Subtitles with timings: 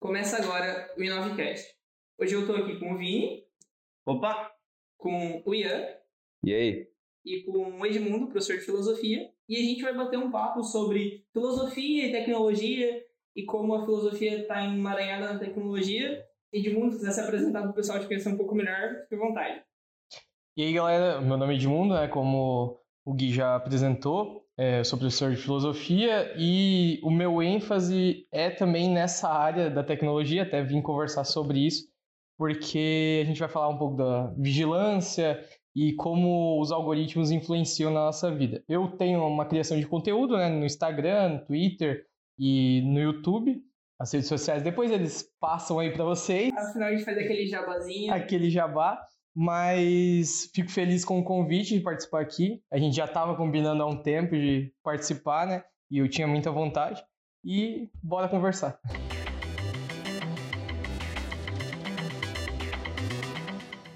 [0.00, 1.76] Começa agora o Inovcast.
[2.18, 3.44] Hoje eu tô aqui com o Vini.
[4.06, 4.50] Opa!
[4.96, 5.88] Com o Ian.
[6.42, 6.88] E aí?
[7.22, 9.30] E com o Edmundo, professor de filosofia.
[9.46, 13.04] E a gente vai bater um papo sobre filosofia e tecnologia
[13.36, 16.24] e como a filosofia está emaranhada na tecnologia.
[16.50, 19.18] Edmundo, se quiser se apresentar para o pessoal te conhecer um pouco melhor, fique à
[19.18, 19.62] vontade.
[20.56, 22.08] E aí, galera, meu nome é Edmundo, né?
[22.08, 28.50] Como o Gui já apresentou, é, sou professor de filosofia e o meu ênfase é
[28.50, 31.88] também nessa área da tecnologia, até vim conversar sobre isso,
[32.36, 35.42] porque a gente vai falar um pouco da vigilância
[35.74, 38.62] e como os algoritmos influenciam na nossa vida.
[38.68, 42.04] Eu tenho uma criação de conteúdo né, no Instagram, no Twitter
[42.38, 43.62] e no YouTube,
[43.98, 46.52] as redes sociais, depois eles passam aí para vocês.
[46.54, 48.12] Afinal, a gente faz aquele jabazinho.
[48.12, 52.62] Aquele jabá mas fico feliz com o convite de participar aqui.
[52.70, 55.64] A gente já estava combinando há um tempo de participar, né?
[55.90, 57.02] E eu tinha muita vontade.
[57.44, 58.78] E bora conversar.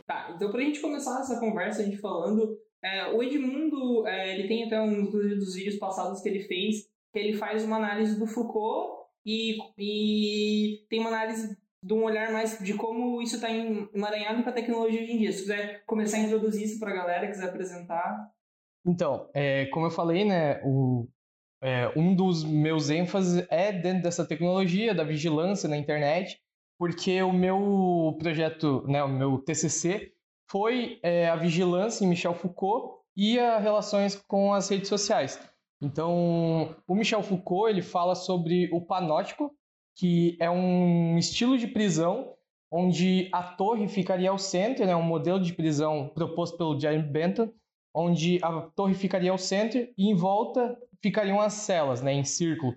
[0.06, 4.34] Tá, então para a gente começar essa conversa, a gente falando, é, o Edmundo, é,
[4.34, 8.18] ele tem até um dos vídeos passados que ele fez, que ele faz uma análise
[8.18, 13.50] do Foucault e, e tem uma análise de um olhar mais de como isso está
[13.50, 15.32] emaranhado com a tecnologia hoje em dia.
[15.32, 18.30] Se quiser começar a introduzir isso para a galera, quiser apresentar.
[18.86, 21.06] Então, é, como eu falei, né, o,
[21.62, 26.40] é, um dos meus ênfases é dentro dessa tecnologia, da vigilância na internet,
[26.78, 30.10] porque o meu projeto, né, o meu TCC,
[30.50, 35.38] foi é, a vigilância em Michel Foucault e as relações com as redes sociais.
[35.82, 39.54] Então, o Michel Foucault ele fala sobre o panótico,
[39.96, 42.34] que é um estilo de prisão
[42.70, 47.52] onde a torre ficaria ao centro, né, um modelo de prisão proposto pelo Jeremy Bentham,
[47.94, 52.76] onde a torre ficaria ao centro e em volta ficariam as celas, né, em círculo.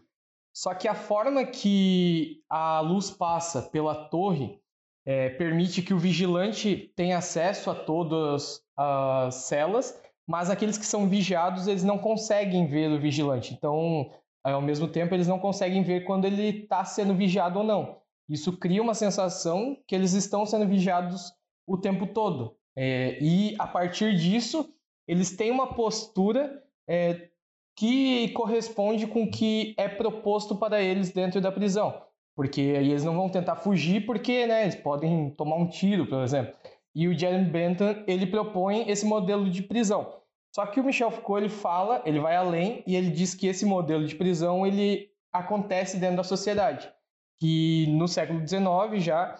[0.56, 4.60] Só que a forma que a luz passa pela torre
[5.06, 11.08] é, permite que o vigilante tenha acesso a todas as celas, mas aqueles que são
[11.08, 13.54] vigiados eles não conseguem ver o vigilante.
[13.54, 14.12] Então
[14.52, 17.98] ao mesmo tempo, eles não conseguem ver quando ele está sendo vigiado ou não.
[18.30, 21.32] Isso cria uma sensação que eles estão sendo vigiados
[21.66, 22.56] o tempo todo.
[22.76, 24.70] É, e a partir disso,
[25.08, 27.30] eles têm uma postura é,
[27.76, 32.02] que corresponde com o que é proposto para eles dentro da prisão.
[32.36, 36.22] Porque aí eles não vão tentar fugir, porque né, eles podem tomar um tiro, por
[36.22, 36.54] exemplo.
[36.94, 40.22] E o Jeremy Bentham ele propõe esse modelo de prisão.
[40.58, 43.64] Só que o Michel Foucault ele fala, ele vai além e ele diz que esse
[43.64, 46.92] modelo de prisão ele acontece dentro da sociedade,
[47.40, 49.36] que no século XIX já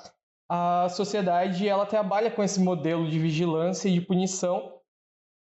[0.48, 4.80] a sociedade ela trabalha com esse modelo de vigilância e de punição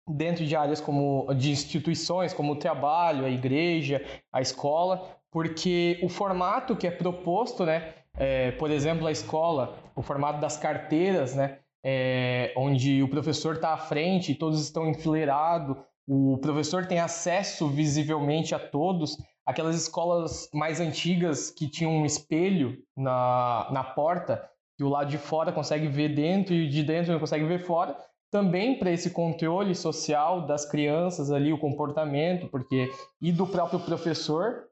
[0.09, 6.09] dentro de áreas como de instituições como o trabalho, a igreja, a escola, porque o
[6.09, 11.59] formato que é proposto, né, é, por exemplo, a escola, o formato das carteiras, né,
[11.83, 15.77] é, onde o professor está à frente, todos estão enfileirados,
[16.07, 19.17] o professor tem acesso visivelmente a todos.
[19.45, 24.47] Aquelas escolas mais antigas que tinham um espelho na, na porta,
[24.77, 27.97] que o lado de fora consegue ver dentro e de dentro não consegue ver fora,
[28.31, 32.89] também para esse controle social das crianças ali, o comportamento, porque
[33.21, 34.67] e do próprio professor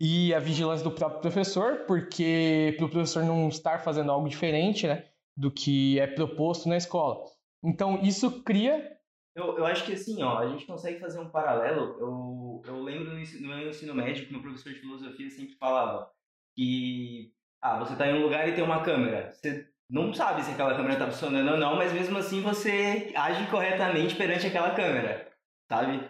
[0.00, 4.86] e a vigilância do próprio professor, porque para o professor não estar fazendo algo diferente,
[4.86, 5.04] né?
[5.36, 7.24] Do que é proposto na escola.
[7.64, 8.96] Então, isso cria.
[9.34, 11.96] Eu, eu acho que assim, ó, a gente consegue fazer um paralelo.
[11.98, 16.10] Eu, eu lembro no ensino, no ensino médio que meu professor de filosofia sempre falava
[16.54, 17.32] que
[17.62, 19.32] ah, você está em um lugar e tem uma câmera.
[19.32, 23.46] Você não sabe se aquela câmera está funcionando ou não, mas mesmo assim você age
[23.50, 25.26] corretamente perante aquela câmera
[25.68, 26.08] sabe?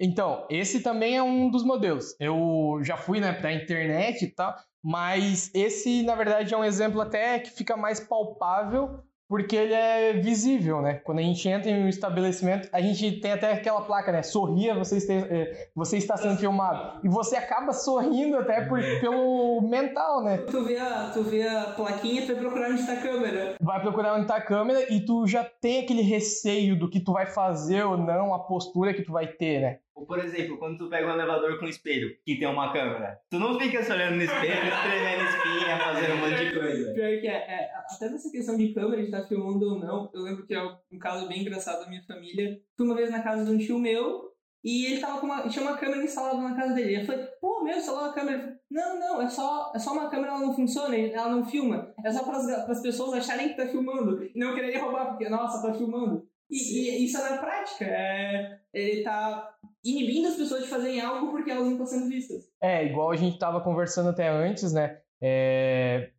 [0.00, 2.14] Então, esse também é um dos modelos.
[2.20, 4.54] Eu já fui né, para a internet e tal,
[4.84, 10.12] mas esse, na verdade, é um exemplo até que fica mais palpável porque ele é
[10.12, 11.00] visível, né?
[11.02, 14.22] Quando a gente entra em um estabelecimento, a gente tem até aquela placa, né?
[14.22, 17.00] Sorria, você está, é, você está sendo filmado.
[17.02, 20.38] E você acaba sorrindo até por, pelo mental, né?
[20.38, 23.54] Tu vê, a, tu vê a plaquinha e vai procurar onde está a câmera.
[23.60, 27.12] Vai procurar onde está a câmera e tu já tem aquele receio do que tu
[27.12, 29.78] vai fazer ou não, a postura que tu vai ter, né?
[29.94, 33.38] Ou, por exemplo, quando tu pega um elevador com espelho, que tem uma câmera, tu
[33.38, 36.94] não fica se olhando no espelho, escrevendo espinha, fazendo um monte de coisa.
[36.94, 40.10] Pior que é, é, até nessa questão de câmera, de estar tá filmando ou não,
[40.12, 42.60] eu lembro que é um caso bem engraçado da minha família.
[42.76, 45.62] Fui uma vez na casa de um tio meu, e ele tava com uma, tinha
[45.62, 47.02] uma câmera instalada na casa dele.
[47.02, 48.38] Eu falei, pô, meu, instalou uma câmera.
[48.38, 51.94] Falei, não, não, é só, é só uma câmera, ela não funciona, ela não filma.
[52.02, 55.60] É só para as pessoas acharem que tá filmando e não quererem roubar, porque, nossa,
[55.60, 56.26] tá filmando.
[56.50, 57.84] E, e, isso é na prática.
[57.84, 62.48] É, ele tá inibindo as pessoas de fazerem algo porque elas não estão sendo vistas.
[62.60, 64.98] É, igual a gente estava conversando até antes, né?
[65.22, 66.10] É,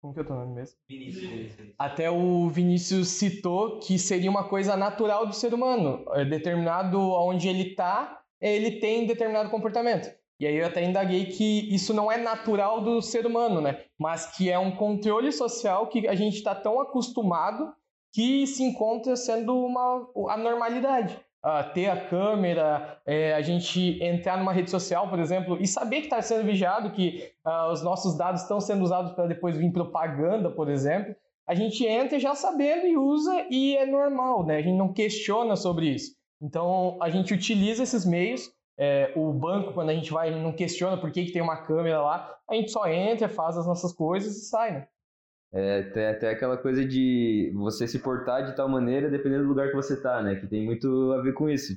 [0.00, 0.76] Como que é o teu nome mesmo?
[0.88, 1.52] Vinícius.
[1.78, 6.04] Até o Vinícius citou que seria uma coisa natural do ser humano.
[6.12, 10.08] É determinado onde ele está, ele tem determinado comportamento.
[10.38, 13.84] E aí eu até indaguei que isso não é natural do ser humano, né?
[13.98, 17.72] Mas que é um controle social que a gente está tão acostumado
[18.12, 21.18] que se encontra sendo uma a normalidade.
[21.46, 25.98] Uh, ter a câmera, é, a gente entrar numa rede social, por exemplo, e saber
[25.98, 29.70] que está sendo vigiado, que uh, os nossos dados estão sendo usados para depois vir
[29.70, 31.14] propaganda, por exemplo,
[31.46, 34.56] a gente entra já sabendo e usa e é normal, né?
[34.56, 36.16] A gente não questiona sobre isso.
[36.42, 40.98] Então a gente utiliza esses meios é, o banco, quando a gente vai, não questiona
[40.98, 44.36] por que, que tem uma câmera lá, a gente só entra, faz as nossas coisas
[44.36, 44.88] e sai, né?
[45.56, 49.70] É, tem até aquela coisa de você se portar de tal maneira dependendo do lugar
[49.70, 50.34] que você tá, né?
[50.36, 51.72] Que tem muito a ver com isso.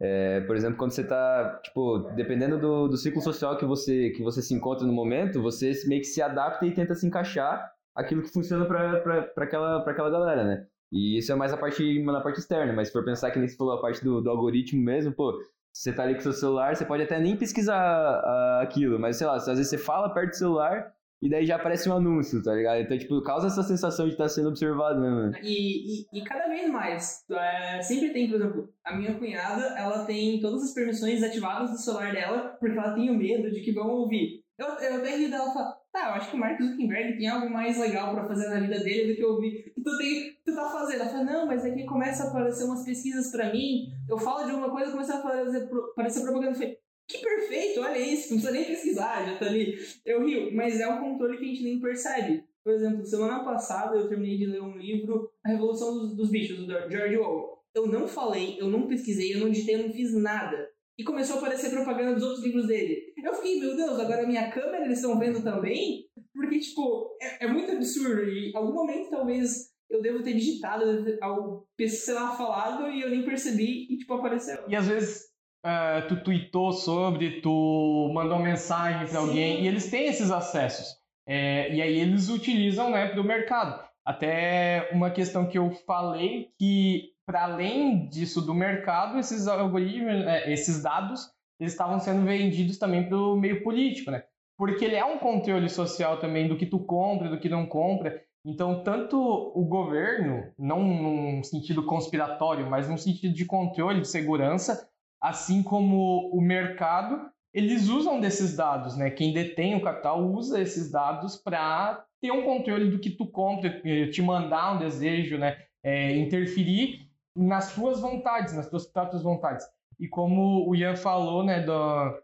[0.00, 4.22] É, por exemplo, quando você tá, tipo, dependendo do, do ciclo social que você, que
[4.22, 8.22] você se encontra no momento, você meio que se adapta e tenta se encaixar aquilo
[8.22, 10.66] que funciona para aquela, aquela galera, né?
[10.92, 13.48] E isso é mais a parte, na parte externa, mas se for pensar que nem
[13.48, 15.36] você falou, a parte do, do algoritmo mesmo, pô,
[15.72, 19.34] você tá ali com seu celular, você pode até nem pesquisar aquilo, mas sei lá,
[19.34, 22.80] às vezes você fala perto do celular e daí já aparece um anúncio, tá ligado?
[22.80, 25.34] Então, tipo, causa essa sensação de estar tá sendo observado mesmo.
[25.42, 30.04] E, e, e cada vez mais, é, sempre tem, por exemplo, a minha cunhada, ela
[30.04, 33.72] tem todas as permissões ativadas do celular dela, porque ela tem o medo de que
[33.72, 34.44] vão ouvir.
[34.58, 37.28] Eu, eu até ri dela e falo, tá, eu acho que o Mark Zuckerberg tem
[37.28, 39.72] algo mais legal pra fazer na vida dele do que ouvir.
[39.74, 41.00] Que tu, tem, tu tá fazendo.
[41.02, 44.46] Ela fala, não, mas é que começa a aparecer umas pesquisas pra mim, eu falo
[44.46, 46.52] de uma coisa começa a fazer, aparecer propaganda.
[46.52, 49.78] Eu falei, que perfeito, olha isso, não precisa nem pesquisar, já tá ali.
[50.04, 52.44] Eu rio, mas é um controle que a gente nem percebe.
[52.64, 56.58] Por exemplo, semana passada eu terminei de ler um livro, A Revolução dos, dos Bichos,
[56.58, 57.58] do George Orwell.
[57.74, 60.68] Eu não falei, eu não pesquisei, eu não digitei, eu não fiz nada
[60.98, 63.12] e começou a aparecer propaganda dos outros livros dele.
[63.22, 66.06] Eu fiquei, meu Deus, agora a minha câmera eles estão vendo também?
[66.32, 68.24] Porque, tipo, é, é, muito absurdo.
[68.24, 70.84] E em algum momento talvez eu devo ter digitado,
[71.20, 74.64] ao sei lá, falado e eu nem percebi e, tipo, apareceu.
[74.68, 75.26] E às vezes
[75.66, 80.96] uh, tu tweetou sobre, tu mandou mensagem para alguém e eles têm esses acessos.
[81.28, 83.84] É, e aí eles utilizam, né, para o mercado.
[84.04, 90.52] Até uma questão que eu falei que para além disso do mercado, esses algoritmos, é,
[90.52, 91.28] esses dados,
[91.58, 94.22] eles estavam sendo vendidos também para o meio político, né?
[94.56, 98.22] Porque ele é um controle social também do que tu compra, do que não compra.
[98.44, 104.88] Então, tanto o governo, não num sentido conspiratório, mas num sentido de controle, de segurança,
[105.28, 109.10] assim como o mercado, eles usam desses dados, né?
[109.10, 113.80] Quem detém o capital usa esses dados para ter um controle do que tu compra,
[114.10, 115.56] te mandar um desejo, né?
[115.82, 119.66] É, interferir nas suas vontades, nas suas próprias vontades.
[119.98, 122.18] E como o Ian falou, né, da,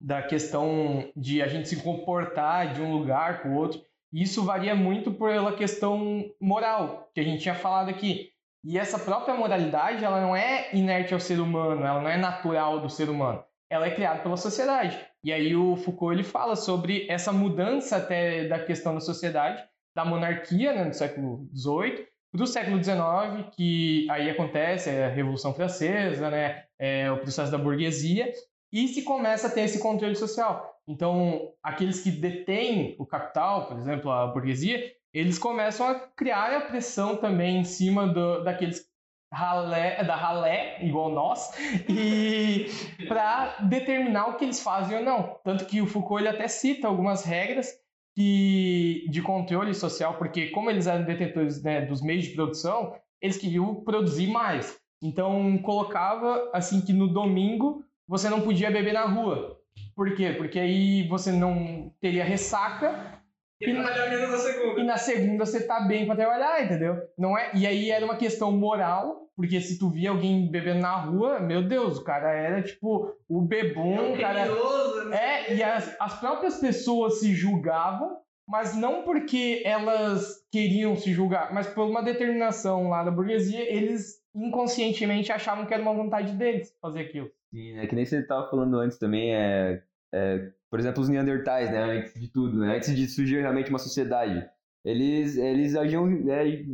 [0.00, 3.80] da questão de a gente se comportar de um lugar com o outro,
[4.12, 8.30] isso varia muito pela questão moral, que a gente tinha falado aqui.
[8.64, 12.80] E essa própria moralidade, ela não é inerte ao ser humano, ela não é natural
[12.80, 13.44] do ser humano.
[13.68, 14.98] Ela é criada pela sociedade.
[15.22, 19.62] E aí o Foucault ele fala sobre essa mudança até da questão da sociedade,
[19.94, 25.54] da monarquia né, no século XVIII, do século XIX, que aí acontece é a Revolução
[25.54, 28.32] Francesa, né, é o processo da burguesia,
[28.72, 30.74] e se começa a ter esse controle social.
[30.88, 36.60] Então, aqueles que detêm o capital, por exemplo, a burguesia, eles começam a criar a
[36.62, 38.84] pressão também em cima do, daqueles
[39.32, 41.50] ralé, da ralé, igual nós,
[41.88, 42.66] e
[43.06, 45.36] para determinar o que eles fazem ou não.
[45.44, 47.72] Tanto que o Foucault ele até cita algumas regras
[48.16, 53.36] que, de controle social, porque como eles eram detentores né, dos meios de produção, eles
[53.36, 54.76] queriam produzir mais.
[55.02, 59.58] Então colocava assim que no domingo você não podia beber na rua.
[59.94, 60.32] Por quê?
[60.36, 63.13] Porque aí você não teria ressaca
[63.60, 64.80] e, na, na segunda.
[64.80, 66.96] e na segunda você tá bem para trabalhar, entendeu?
[67.18, 67.50] Não é?
[67.54, 71.62] E aí era uma questão moral, porque se tu via alguém bebendo na rua, meu
[71.62, 74.46] Deus, o cara era tipo o bebum, é cara.
[74.46, 75.16] Né?
[75.16, 81.52] É, e as, as próprias pessoas se julgavam, mas não porque elas queriam se julgar,
[81.52, 86.74] mas por uma determinação lá da burguesia, eles inconscientemente achavam que era uma vontade deles
[86.80, 87.30] fazer aquilo.
[87.52, 89.80] Sim, é que nem você estava falando antes também, é,
[90.14, 93.78] é por exemplo, os Neandertais, né, antes de tudo, né, antes de surgir realmente uma
[93.78, 94.44] sociedade,
[94.84, 96.64] eles, eles agiam é,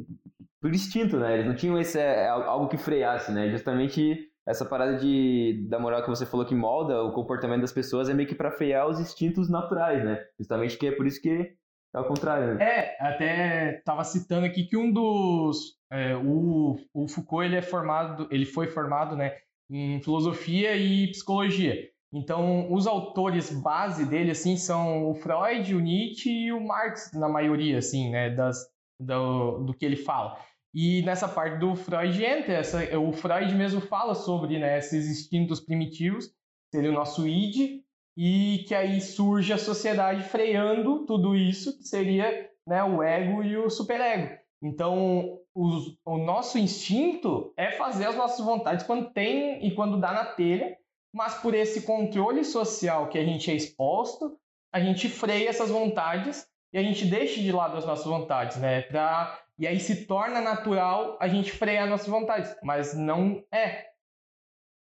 [0.58, 4.96] por instinto, né, eles não tinham esse, é, algo que freasse, né, justamente essa parada
[4.96, 8.34] de, da moral que você falou que molda o comportamento das pessoas é meio que
[8.34, 11.52] para frear os instintos naturais, né, justamente que é por isso que é
[11.92, 12.64] ao contrário, né?
[12.64, 15.76] É, até estava citando aqui que um dos.
[15.90, 19.34] É, o, o Foucault ele é formado, ele foi formado né,
[19.68, 21.89] em filosofia e psicologia.
[22.12, 27.28] Então, os autores base dele, assim, são o Freud, o Nietzsche e o Marx, na
[27.28, 28.66] maioria, assim, né, das,
[28.98, 30.36] do, do que ele fala.
[30.74, 35.60] E nessa parte do Freud entra, essa, o Freud mesmo fala sobre né, esses instintos
[35.60, 36.32] primitivos,
[36.72, 37.82] seria o nosso id,
[38.16, 43.56] e que aí surge a sociedade freando tudo isso, que seria né, o ego e
[43.56, 44.36] o superego.
[44.62, 50.12] Então, os, o nosso instinto é fazer as nossas vontades quando tem e quando dá
[50.12, 50.76] na telha,
[51.12, 54.38] mas por esse controle social que a gente é exposto,
[54.72, 58.82] a gente freia essas vontades e a gente deixa de lado as nossas vontades, né?
[58.82, 63.90] Pra, e aí se torna natural a gente frear nossas vontades, mas não é.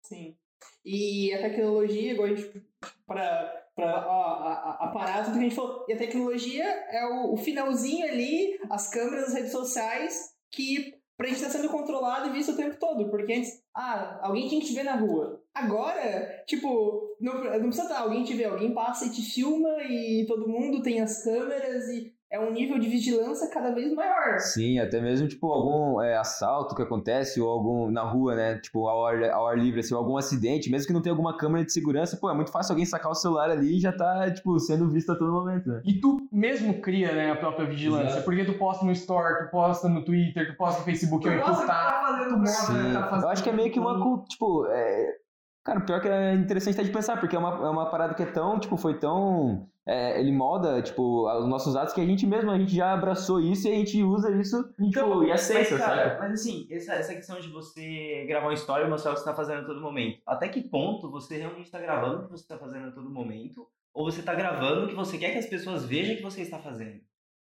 [0.03, 0.37] Sim.
[0.85, 2.67] E a tecnologia, igual a gente.
[3.07, 5.85] Para a, parar tudo que a gente falou.
[5.89, 11.27] E a tecnologia é o, o finalzinho ali, as câmeras, as redes sociais, que pra
[11.27, 13.11] gente estar tá sendo controlado e visto o tempo todo.
[13.11, 15.44] Porque antes, ah, alguém tinha que te ver na rua.
[15.55, 20.25] Agora, tipo, não, não precisa estar, alguém te vê, alguém passa e te filma e
[20.27, 24.41] todo mundo tem as câmeras e é um nível de vigilância cada vez maior.
[24.41, 28.59] Sim, até mesmo, tipo, algum é, assalto que acontece ou algum na rua, né?
[28.59, 31.65] Tipo, ao ar, ao ar livre, assim, algum acidente, mesmo que não tenha alguma câmera
[31.65, 34.59] de segurança, pô, é muito fácil alguém sacar o celular ali e já tá, tipo,
[34.59, 35.81] sendo visto a todo momento, né?
[35.85, 38.25] E tu mesmo cria, né, a própria vigilância, Exato.
[38.25, 41.63] porque tu posta no Store, tu posta no Twitter, tu posta no Facebook, tu, posta,
[41.63, 43.23] tu tá, tá tu mostra, né, tá fazendo.
[43.23, 45.24] Eu acho que é meio que uma, tipo, é...
[45.65, 48.23] Cara, pior que é interessante até de pensar, porque é uma, é uma parada que
[48.23, 52.27] é tão, tipo, foi tão é, ele molda, tipo, os nossos atos que a gente
[52.27, 55.79] mesmo, a gente já abraçou isso e a gente usa isso, então, tipo, e aceita,
[55.79, 56.19] sabe?
[56.19, 59.27] Mas assim, essa, essa questão de você gravar uma história e mostrar o que você
[59.27, 62.45] tá fazendo a todo momento, até que ponto você realmente está gravando o que você
[62.45, 65.47] está fazendo a todo momento, ou você está gravando o que você quer que as
[65.47, 67.01] pessoas vejam que você está fazendo?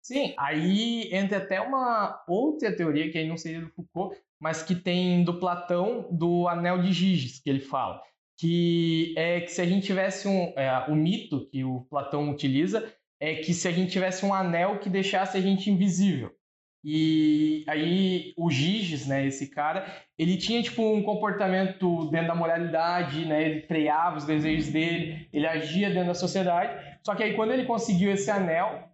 [0.01, 4.75] Sim, aí entra até uma outra teoria, que aí não seria do Foucault, mas que
[4.75, 8.01] tem do Platão, do Anel de Giges, que ele fala
[8.39, 12.91] que é que se a gente tivesse um é, o mito que o Platão utiliza
[13.21, 16.35] é que se a gente tivesse um anel que deixasse a gente invisível
[16.83, 19.87] e aí o Giges, né, esse cara,
[20.19, 25.47] ele tinha tipo um comportamento dentro da moralidade, né, ele freava os desejos dele, ele
[25.47, 26.99] agia dentro da sociedade.
[27.05, 28.90] Só que aí quando ele conseguiu esse anel,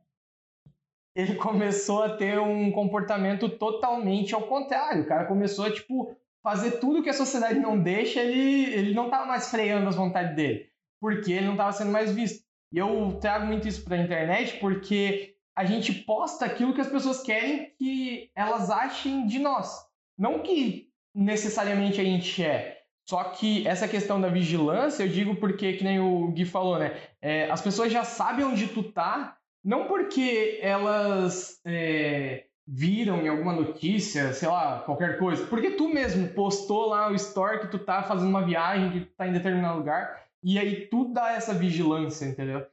[1.17, 5.03] ele começou a ter um comportamento totalmente ao contrário.
[5.03, 9.07] O cara começou a tipo fazer tudo que a sociedade não deixa, ele, ele não
[9.07, 10.71] estava mais freando as vontades dele,
[11.01, 12.45] porque ele não estava sendo mais visto.
[12.73, 16.89] E eu trago muito isso para a internet porque a gente posta aquilo que as
[16.89, 19.87] pessoas querem que elas achem de nós.
[20.17, 22.77] Não que necessariamente a gente é.
[23.09, 26.97] Só que essa questão da vigilância, eu digo porque, que nem o Gui falou, né?
[27.23, 29.36] É, as pessoas já sabem onde tu tá,
[29.67, 35.45] não porque elas é, viram em alguma notícia, sei lá, qualquer coisa.
[35.47, 39.13] Porque tu mesmo postou lá o story que tu tá fazendo uma viagem, que tu
[39.17, 42.65] tá em determinado lugar, e aí tu dá essa vigilância, entendeu?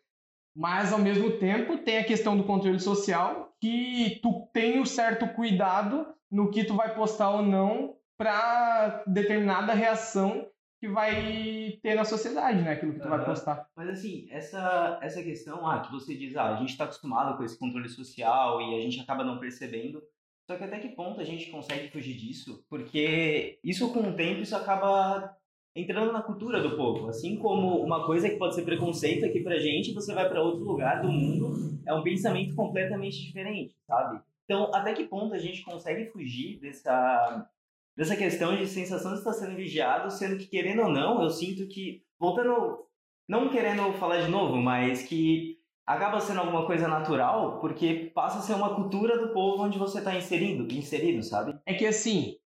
[0.56, 5.28] Mas ao mesmo tempo tem a questão do controle social, que tu tem um certo
[5.30, 10.46] cuidado no que tu vai postar ou não para determinada reação
[10.84, 12.74] que vai ter na sociedade, né?
[12.74, 13.12] Aquilo que tu uhum.
[13.12, 13.70] vai postar.
[13.74, 17.44] Mas assim, essa, essa questão, ah, que você diz, ah, a gente está acostumado com
[17.46, 20.04] esse controle social e a gente acaba não percebendo.
[20.46, 22.66] Só que até que ponto a gente consegue fugir disso?
[22.70, 25.34] Porque isso com o tempo, isso acaba
[25.74, 27.08] entrando na cultura do povo.
[27.08, 30.66] Assim como uma coisa que pode ser preconceito aqui pra gente, você vai para outro
[30.66, 34.22] lugar do mundo, é um pensamento completamente diferente, sabe?
[34.44, 37.50] Então, até que ponto a gente consegue fugir dessa
[37.96, 41.68] dessa questão de sensação de estar sendo vigiado, sendo que, querendo ou não, eu sinto
[41.68, 42.86] que, voltando,
[43.28, 48.42] não querendo falar de novo, mas que acaba sendo alguma coisa natural, porque passa a
[48.42, 51.58] ser uma cultura do povo onde você está inserido, inserido, sabe?
[51.66, 52.38] É que assim,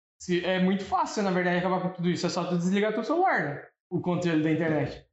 [0.44, 2.25] é muito fácil, na verdade, acabar com tudo isso.
[2.25, 3.63] É só tu desligar teu celular, né?
[3.89, 5.06] O controle da internet.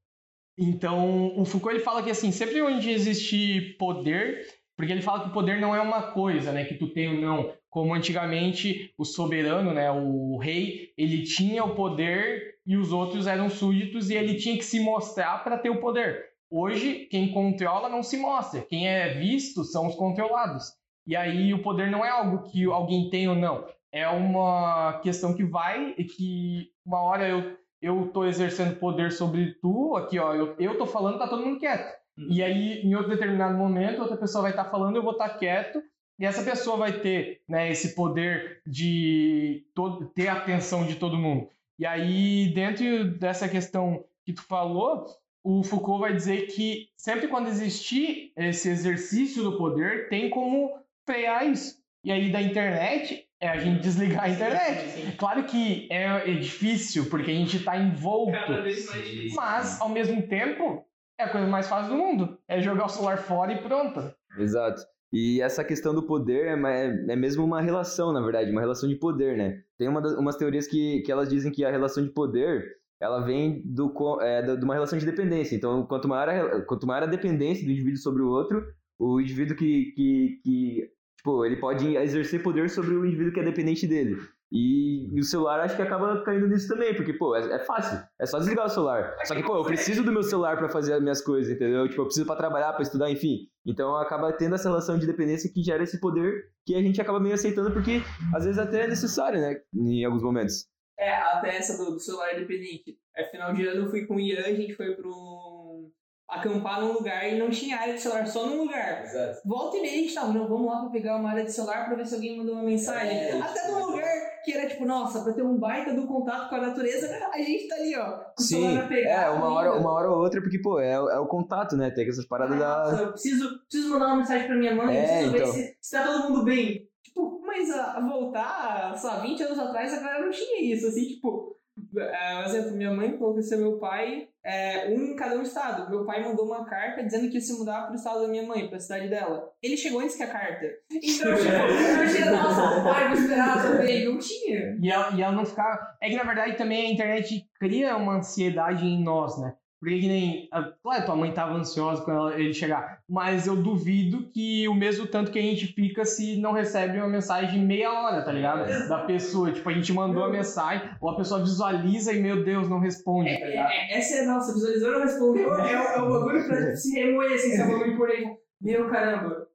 [0.58, 5.28] Então, o Foucault ele fala que assim, sempre onde existe poder, porque ele fala que
[5.28, 9.04] o poder não é uma coisa, né, que tu tem ou não como antigamente o
[9.04, 14.36] soberano, né, o rei, ele tinha o poder e os outros eram súditos e ele
[14.36, 16.24] tinha que se mostrar para ter o poder.
[16.48, 20.72] Hoje, quem controla não se mostra, quem é visto são os controlados.
[21.04, 25.34] E aí o poder não é algo que alguém tem ou não, é uma questão
[25.34, 30.32] que vai e que uma hora eu eu tô exercendo poder sobre tu, aqui ó,
[30.32, 31.92] eu, eu tô falando, tá todo mundo quieto.
[32.16, 35.30] E aí, em outro determinado momento, outra pessoa vai estar tá falando, eu vou estar
[35.30, 35.82] tá quieto,
[36.18, 41.18] e essa pessoa vai ter né, esse poder de todo, ter a atenção de todo
[41.18, 41.48] mundo.
[41.78, 45.06] E aí, dentro dessa questão que tu falou,
[45.42, 50.70] o Foucault vai dizer que sempre quando existir esse exercício do poder, tem como
[51.04, 51.82] frear isso.
[52.04, 55.16] E aí da internet é a gente desligar a internet.
[55.16, 58.32] Claro que é, é difícil, porque a gente tá envolto.
[58.32, 59.36] Cada vez mais difícil.
[59.36, 60.84] Mas, ao mesmo tempo,
[61.18, 62.38] é a coisa mais fácil do mundo.
[62.48, 64.00] É jogar o celular fora e pronto.
[64.38, 64.82] Exato.
[65.12, 68.88] E essa questão do poder é, é, é mesmo uma relação, na verdade, uma relação
[68.88, 69.62] de poder, né?
[69.78, 72.64] Tem uma das- umas teorias que, que elas dizem que a relação de poder,
[73.00, 75.54] ela vem do, é, de uma relação de dependência.
[75.54, 78.66] Então, quanto maior, a, quanto maior a dependência do indivíduo sobre o outro,
[78.98, 83.44] o indivíduo que, que, que, tipo, ele pode exercer poder sobre o indivíduo que é
[83.44, 84.16] dependente dele.
[84.52, 87.98] E, e o celular acho que acaba caindo nisso também, porque, pô, é, é fácil.
[88.20, 89.16] É só desligar o celular.
[89.24, 91.88] Só que, pô, eu preciso do meu celular pra fazer as minhas coisas, entendeu?
[91.88, 93.48] Tipo, eu preciso pra trabalhar, pra estudar, enfim.
[93.66, 97.18] Então acaba tendo essa relação de dependência que gera esse poder que a gente acaba
[97.18, 98.00] meio aceitando, porque
[98.34, 99.60] às vezes até é necessário, né?
[99.74, 100.66] Em alguns momentos.
[100.98, 102.96] É, até essa do, do celular independente.
[103.16, 105.90] É, final de ano eu fui com o Ian, a gente foi pra um...
[106.28, 109.02] acampar num lugar e não tinha área de celular, só num lugar.
[109.02, 109.40] Exato.
[109.44, 111.86] Volta e meia a gente tava, não, vamos lá pra pegar uma área de celular
[111.86, 113.18] pra ver se alguém mandou uma mensagem.
[113.18, 116.56] É, Até num lugar que era tipo, nossa, pra ter um baita do contato com
[116.56, 118.94] a natureza, a gente tá ali, ó, com Sim, pegado.
[118.94, 121.90] é, uma hora, uma hora ou outra, porque, pô, é, é o contato, né?
[121.90, 123.02] Tem essas paradas Nossa, da.
[123.02, 125.52] eu preciso, preciso mandar uma mensagem pra minha mãe, É, preciso então.
[125.52, 126.88] ver se, se tá todo mundo bem.
[127.02, 130.86] Tipo, mas a, a voltar, sei lá, 20 anos atrás, a galera não tinha isso,
[130.88, 131.53] assim, tipo...
[131.96, 135.42] É, um exemplo, minha mãe falou que ser meu pai, é, um em cada um
[135.42, 135.90] estado.
[135.90, 138.68] Meu pai mandou uma carta dizendo que ia se mudar pro estado da minha mãe,
[138.68, 139.50] pra cidade dela.
[139.62, 140.66] Ele chegou antes que a carta.
[140.92, 144.04] Então, tipo, eu tinha, nossa, pai, vou esperar também.
[144.04, 144.78] Não tinha.
[144.80, 145.78] E ela, e ela não ficava.
[146.00, 149.54] É que na verdade também a internet cria uma ansiedade em nós, né?
[149.84, 150.48] Porque que nem.
[150.82, 155.06] Claro, tua mãe tava ansiosa quando ela- ele chegar, mas eu duvido que o mesmo
[155.06, 158.66] tanto que a gente fica se não recebe uma mensagem meia hora, tá ligado?
[158.88, 159.52] Da pessoa.
[159.52, 163.28] Tipo, a gente mandou a mensagem, ou a pessoa visualiza e, meu Deus, não responde,
[163.38, 163.70] tá É, ligado?
[163.70, 165.54] é, essa é a nossa, visualizou não respondeu.
[165.54, 168.24] É, o- é o bagulho pra se remoer, assim, esse bagulho por aí.
[168.60, 169.46] Meu caramba.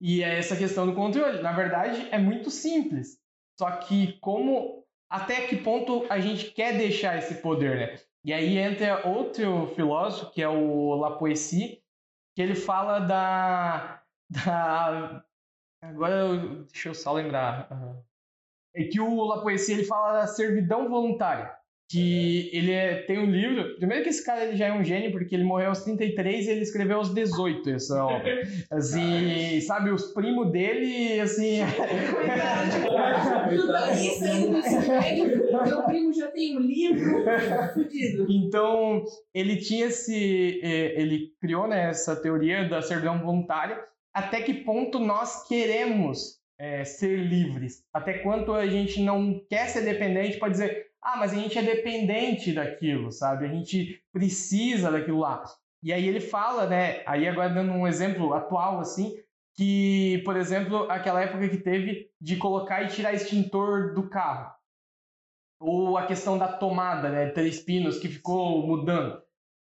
[0.00, 1.42] E é essa questão do controle.
[1.42, 3.18] Na verdade, é muito simples.
[3.56, 7.94] Só que como até que ponto a gente quer deixar esse poder, né?
[8.24, 11.82] E aí entra outro filósofo, que é o Lapoessi,
[12.34, 15.24] que ele fala da da
[15.82, 17.68] agora eu- deixa eu só lembrar.
[18.74, 21.59] É que o Lapoessi ele fala da servidão voluntária.
[21.90, 23.74] Que ele é- tem um livro.
[23.76, 26.50] Primeiro que esse cara ele já é um gênio, porque ele morreu aos 33 e
[26.50, 28.40] ele escreveu aos 18 essa obra.
[28.70, 31.58] Assim, sabe, os primos dele, assim.
[34.88, 35.50] Médio.
[35.64, 37.24] Meu primo já tem um livro.
[37.74, 38.26] Fudido.
[38.30, 40.60] Então, ele tinha esse.
[40.62, 43.78] eh, Ele criou né, essa teoria da servidão voluntária.
[44.14, 47.82] Até que ponto nós queremos eh, ser livres?
[47.92, 51.62] Até quanto a gente não quer ser dependente para dizer, ah, mas a gente é
[51.62, 53.46] dependente daquilo, sabe?
[53.46, 55.42] A gente precisa daquilo lá.
[55.82, 57.02] E aí ele fala, né?
[57.06, 59.16] Aí agora dando um exemplo atual, assim,
[59.54, 64.52] que, por exemplo, aquela época que teve de colocar e tirar extintor do carro.
[65.58, 67.30] Ou a questão da tomada, né?
[67.30, 69.22] Três pinos que ficou mudando.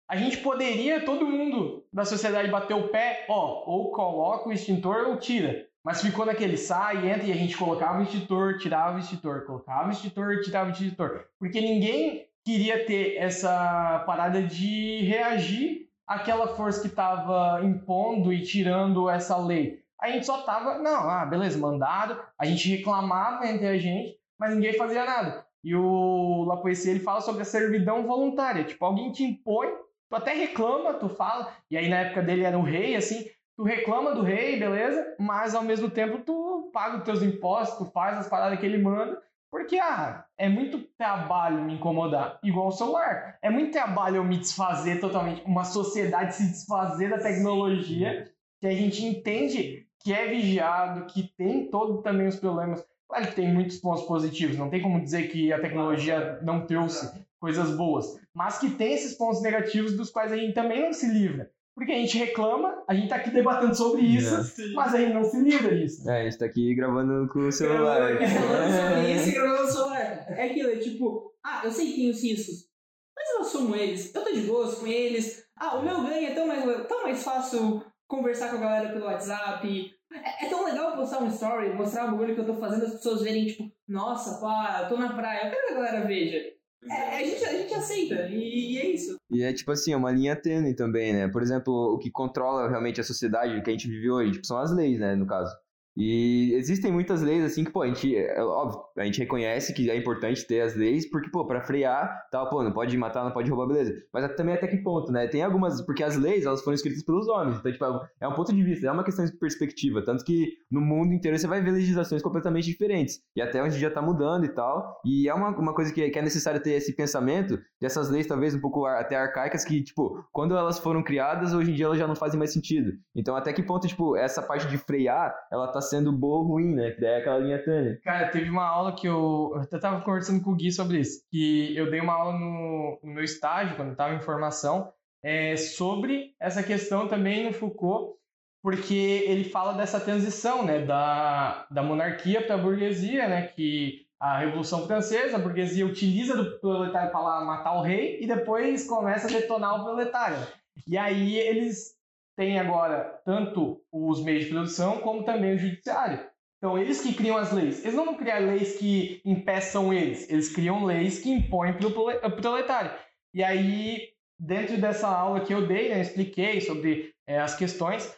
[0.08, 5.06] A gente poderia, todo mundo da sociedade bater o pé, ó, ou coloca o extintor
[5.08, 5.67] ou tira.
[5.88, 9.88] Mas ficou naquele sai, entra e a gente colocava o extintor, tirava o extintor, colocava
[9.88, 11.24] o extintor, tirava o extintor.
[11.38, 19.08] Porque ninguém queria ter essa parada de reagir àquela força que estava impondo e tirando
[19.08, 19.82] essa lei.
[19.98, 24.52] A gente só tava, não, ah, beleza, mandado, a gente reclamava entre a gente, mas
[24.54, 25.46] ninguém fazia nada.
[25.64, 28.64] E o Lapoessi, ele fala sobre a servidão voluntária.
[28.64, 29.68] Tipo, alguém te impõe,
[30.10, 31.50] tu até reclama, tu fala.
[31.70, 33.24] E aí, na época dele, era o rei, assim.
[33.58, 35.16] Tu reclama do rei, beleza?
[35.18, 38.78] Mas, ao mesmo tempo, tu paga os teus impostos, tu faz as paradas que ele
[38.78, 39.20] manda.
[39.50, 42.38] Porque, ah, é muito trabalho me incomodar.
[42.44, 43.36] Igual o celular.
[43.42, 45.42] É muito trabalho eu me desfazer totalmente.
[45.44, 48.30] Uma sociedade se desfazer da tecnologia.
[48.60, 52.86] Que a gente entende que é vigiado, que tem todo também os problemas.
[53.08, 57.10] Claro que tem muitos pontos positivos, não tem como dizer que a tecnologia não trouxe
[57.40, 61.06] coisas boas, mas que tem esses pontos negativos dos quais a gente também não se
[61.06, 61.50] livra.
[61.78, 64.34] Porque a gente reclama, a gente tá aqui debatendo sobre isso,
[64.74, 66.10] mas a gente não se livra disso.
[66.10, 68.16] É, a gente tá aqui gravando com o celular.
[68.16, 70.26] Gravando sobre isso e gravando no celular.
[70.28, 72.68] É aquilo, é tipo, ah, eu sei que tem os riscos,
[73.16, 74.12] mas eu assumo eles.
[74.12, 75.44] Eu tô de boas com eles.
[75.56, 79.04] Ah, o meu ganho é tão mais, tão mais fácil conversar com a galera pelo
[79.04, 79.94] WhatsApp.
[80.12, 82.94] É, é tão legal postar um story, mostrar o bagulho que eu tô fazendo, as
[82.94, 85.46] pessoas verem, tipo, nossa, pá, eu tô na praia.
[85.46, 86.57] Eu quero que a galera veja.
[86.84, 89.16] É, a, gente, a gente aceita, e, e é isso.
[89.30, 91.28] E é tipo assim, é uma linha tênue também, né?
[91.28, 94.58] Por exemplo, o que controla realmente a sociedade que a gente vive hoje, tipo, são
[94.58, 95.54] as leis, né, no caso.
[95.98, 99.90] E existem muitas leis, assim, que, pô, a gente, é, óbvio, a gente reconhece que
[99.90, 103.32] é importante ter as leis, porque, pô, pra frear, tal, pô, não pode matar, não
[103.32, 103.92] pode roubar, beleza.
[104.14, 105.26] Mas também até que ponto, né?
[105.26, 107.84] Tem algumas, porque as leis, elas foram escritas pelos homens, então, tipo,
[108.20, 111.36] é um ponto de vista, é uma questão de perspectiva, tanto que no mundo inteiro
[111.36, 115.28] você vai ver legislações completamente diferentes, e até hoje já tá mudando e tal, e
[115.28, 118.60] é uma, uma coisa que, que é necessário ter esse pensamento dessas leis, talvez, um
[118.60, 122.14] pouco até arcaicas, que, tipo, quando elas foram criadas, hoje em dia elas já não
[122.14, 122.92] fazem mais sentido.
[123.16, 126.74] Então, até que ponto, tipo, essa parte de frear, ela tá sendo boa ou ruim,
[126.74, 126.90] né?
[126.92, 127.96] Que daí é aquela linha tênue.
[128.00, 129.52] Cara, teve uma aula que eu.
[129.54, 131.22] Eu até tava conversando com o Gui sobre isso.
[131.30, 136.34] Que eu dei uma aula no, no meu estágio, quando tava em formação, é, sobre
[136.40, 138.16] essa questão também no Foucault,
[138.62, 140.84] porque ele fala dessa transição, né?
[140.84, 143.48] Da, da monarquia para a burguesia, né?
[143.48, 148.86] Que a Revolução Francesa, a burguesia utiliza do proletário para matar o rei e depois
[148.86, 150.38] começa a detonar o proletário.
[150.86, 151.97] E aí eles
[152.38, 156.24] tem agora tanto os meios de produção como também o judiciário.
[156.56, 157.84] Então, eles que criam as leis.
[157.84, 162.36] Eles não vão criar leis que impeçam eles, eles criam leis que impõem para o
[162.36, 162.92] proletário.
[163.34, 168.16] E aí, dentro dessa aula que eu dei, né, expliquei sobre é, as questões,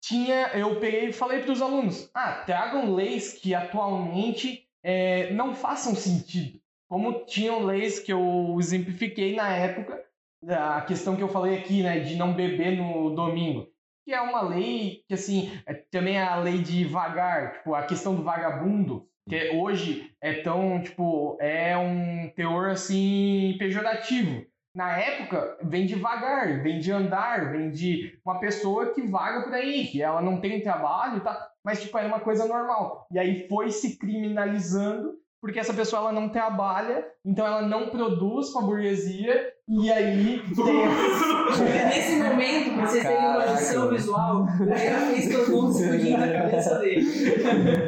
[0.00, 5.56] tinha, eu peguei e falei para os alunos: ah, tragam leis que atualmente é, não
[5.56, 6.60] façam sentido.
[6.88, 10.05] Como tinham leis que eu exemplifiquei na época,
[10.48, 13.66] a questão que eu falei aqui, né, de não beber no domingo,
[14.04, 17.82] que é uma lei que, assim, é, também é a lei de vagar, tipo, a
[17.82, 24.44] questão do vagabundo, que hoje é tão, tipo, é um teor, assim, pejorativo.
[24.74, 29.54] Na época, vem de vagar, vem de andar, vem de uma pessoa que vaga por
[29.54, 31.50] aí, que ela não tem trabalho, tá?
[31.64, 33.08] mas, tipo, é uma coisa normal.
[33.10, 38.50] E aí foi se criminalizando porque essa pessoa ela não trabalha, então ela não produz
[38.50, 41.86] com a burguesia, e aí tem...
[41.88, 46.78] Nesse momento, pra vocês terem uma noção visual, ela fez todo mundo explodindo na cabeça
[46.78, 47.04] dele.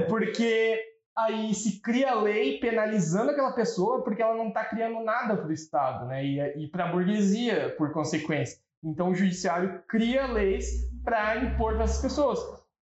[0.08, 0.80] Porque
[1.16, 5.52] aí se cria lei penalizando aquela pessoa porque ela não está criando nada para o
[5.52, 6.24] Estado, né?
[6.24, 8.58] E, e para a burguesia, por consequência.
[8.82, 12.38] Então o judiciário cria leis para impor para essas pessoas.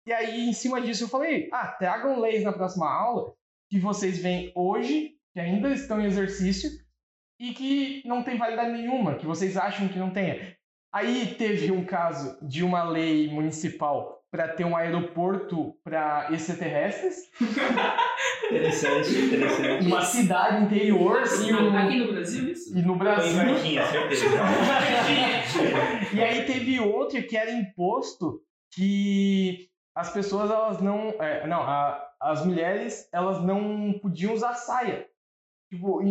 [0.05, 3.33] E aí, em cima disso, eu falei: ah, tragam leis na próxima aula
[3.69, 6.69] que vocês veem hoje, que ainda estão em exercício,
[7.39, 10.57] e que não tem validade nenhuma, que vocês acham que não tenha.
[10.91, 17.29] Aí teve um caso de uma lei municipal para ter um aeroporto para extraterrestres.
[18.49, 19.87] interessante, interessante.
[19.87, 21.51] Uma cidade interior, assim.
[21.51, 21.75] No...
[21.77, 22.77] Aqui no Brasil, isso?
[22.77, 23.33] E no Brasil.
[23.33, 24.25] Foi em Varginha, certeza.
[26.13, 28.41] e aí teve outro que era imposto
[28.73, 31.09] que as pessoas elas não.
[31.21, 35.07] É, não, a, as mulheres elas não podiam usar saia.
[35.71, 36.01] Tipo,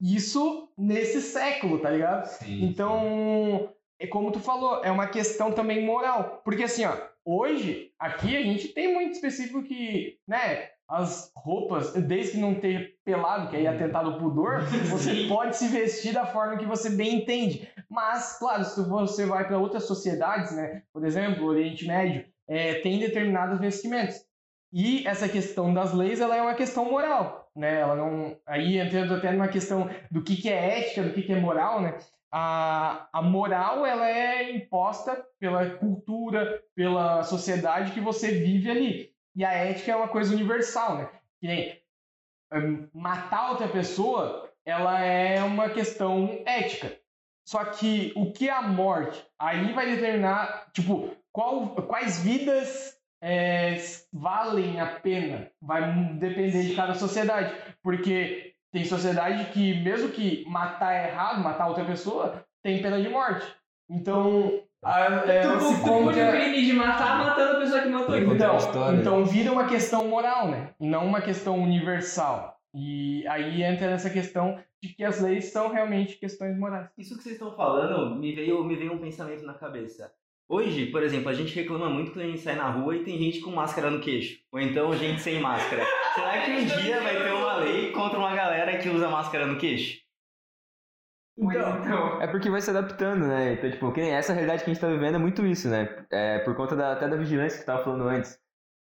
[0.00, 2.26] isso nesse século, tá ligado?
[2.26, 3.68] Sim, então, sim.
[4.00, 6.42] é como tu falou, é uma questão também moral.
[6.44, 12.32] Porque assim, ó, hoje, aqui a gente tem muito específico que, né, as roupas, desde
[12.32, 16.26] que não ter pelado, que aí é atentado ao pudor, você pode se vestir da
[16.26, 17.68] forma que você bem entende.
[17.88, 22.74] Mas, claro, se você vai para outras sociedades, né, por exemplo, o Oriente Médio, é,
[22.74, 24.24] tem determinados vestimentos.
[24.78, 27.80] E essa questão das leis, ela é uma questão moral, né?
[27.80, 31.32] Ela não, aí entrando até numa questão do que, que é ética, do que, que
[31.32, 31.96] é moral, né?
[32.30, 39.14] A, a moral, ela é imposta pela cultura, pela sociedade que você vive ali.
[39.34, 41.08] E a ética é uma coisa universal, né?
[41.40, 41.82] Que nem
[42.52, 46.94] hum, matar outra pessoa, ela é uma questão ética.
[47.46, 49.26] Só que o que é a morte?
[49.38, 53.76] Aí vai determinar, tipo, qual, quais vidas é,
[54.12, 55.50] valem a pena.
[55.60, 57.54] Vai depender de cada sociedade.
[57.82, 63.08] Porque tem sociedade que, mesmo que matar é errado, matar outra pessoa, tem pena de
[63.08, 63.46] morte.
[63.88, 68.16] Então, a, é, tu, se o crime de matar matando a pessoa que matou.
[68.16, 70.74] Então, então vira uma questão moral, né?
[70.78, 72.56] Não uma questão universal.
[72.74, 76.90] E aí entra nessa questão de que as leis são realmente questões morais.
[76.98, 80.12] Isso que vocês estão falando me veio, me veio um pensamento na cabeça.
[80.48, 83.18] Hoje, por exemplo, a gente reclama muito quando a gente sai na rua e tem
[83.18, 84.38] gente com máscara no queixo.
[84.52, 85.84] Ou então gente sem máscara.
[86.14, 89.58] Será que um dia vai ter uma lei contra uma galera que usa máscara no
[89.58, 89.98] queixo?
[91.36, 93.54] Então, então, é porque vai se adaptando, né?
[93.54, 96.06] Então, tipo, que nem essa realidade que a gente tá vivendo é muito isso, né?
[96.10, 98.38] É por conta da, até da vigilância que tava falando antes.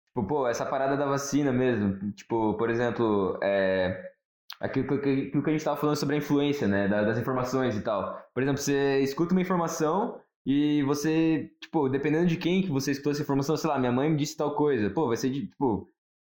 [0.08, 2.12] Tipo, pô, essa parada da vacina mesmo.
[2.12, 4.12] Tipo, por exemplo, é,
[4.60, 6.88] aquilo, que, aquilo que a gente tava falando sobre a influência, né?
[6.88, 8.20] Das informações e tal.
[8.34, 13.12] Por exemplo, você escuta uma informação e você, tipo, dependendo de quem que você escutou
[13.12, 15.88] essa informação, sei lá, minha mãe me disse tal coisa, pô, vai ser, tipo,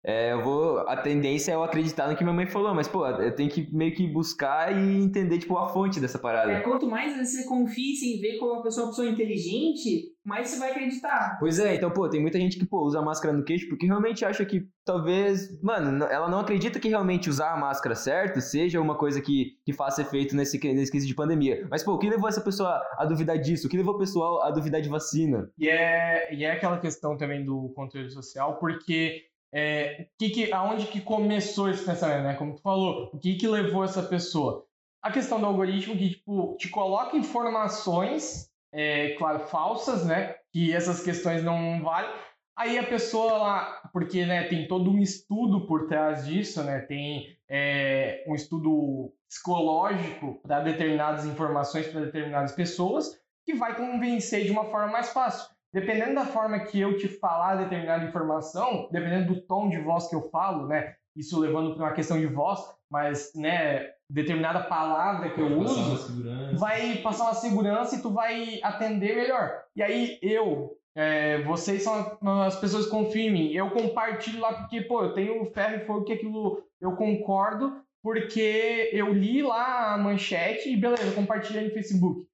[0.07, 0.81] é, eu vou.
[0.81, 3.75] A tendência é eu acreditar no que minha mãe falou, mas, pô, eu tenho que
[3.75, 6.53] meio que buscar e entender, tipo, a fonte dessa parada.
[6.53, 10.59] É, quanto mais você confia em ver como uma pessoa, uma pessoa inteligente, mais você
[10.59, 11.39] vai acreditar.
[11.41, 14.27] Pois é, então, pô, tem muita gente que, pô, usa máscara no queixo porque realmente
[14.27, 18.99] acha que talvez, mano, ela não acredita que realmente usar a máscara certo seja uma
[18.99, 21.67] coisa que, que faça efeito nesse, nesse crise de pandemia.
[21.71, 23.67] Mas, pô, o que levou essa pessoa a duvidar disso?
[23.67, 25.51] O que levou o pessoal a duvidar de vacina?
[25.59, 29.23] E é, e é aquela questão também do controle social, porque
[29.55, 32.35] é, que que, aonde que começou esse pensamento, né?
[32.35, 34.67] Como tu falou, o que que levou essa pessoa?
[35.01, 40.35] A questão do algoritmo que, tipo, te coloca informações é, claro, falsas, né?
[40.53, 42.11] Que essas questões não valem.
[42.57, 46.81] Aí a pessoa lá, porque né, tem todo um estudo por trás disso, né?
[46.81, 54.51] Tem é, um estudo psicológico para determinadas informações, para determinadas pessoas, que vai convencer de
[54.51, 55.54] uma forma mais fácil.
[55.75, 60.15] Dependendo da forma que eu te falar determinada informação, dependendo do tom de voz que
[60.15, 60.95] eu falo, né?
[61.17, 66.17] Isso levando para uma questão de voz, mas, né, determinada palavra que eu uso
[66.57, 69.65] vai passar uma segurança e tu vai atender melhor.
[69.75, 73.53] E aí eu, é, vocês são as pessoas que confiam em mim.
[73.53, 78.91] Eu compartilho lá porque, pô, eu tenho ferro e fogo que aquilo eu concordo porque
[78.93, 82.29] eu li lá a manchete e beleza, compartilhei no Facebook.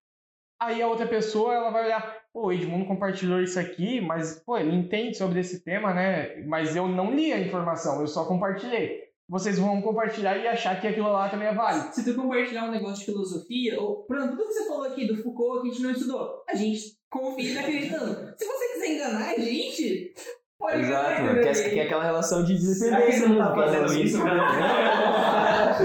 [0.61, 4.57] Aí a outra pessoa, ela vai olhar, pô, o Edmundo compartilhou isso aqui, mas, pô,
[4.57, 6.43] ele entende sobre esse tema, né?
[6.47, 10.89] Mas eu não li a informação, eu só compartilhei vocês vão compartilhar e achar que
[10.89, 11.95] aquilo lá também é válido.
[11.95, 15.07] Se tu compartilhar um negócio de filosofia, ou, por exemplo, tudo que você falou aqui
[15.07, 18.35] do Foucault que a gente não estudou, a gente confia e tá acreditando.
[18.37, 20.13] Se você quiser enganar a gente,
[20.59, 21.43] pode Exato, enganar.
[21.43, 23.29] Quer, quer aquela relação de dependência.
[23.29, 24.19] não tá fazendo isso,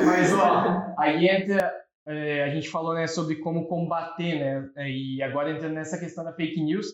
[0.05, 1.84] Mas, ó, aí entra...
[2.07, 4.35] É, a gente falou né, sobre como combater,
[4.75, 4.89] né?
[4.89, 6.87] E agora entrando nessa questão da fake news,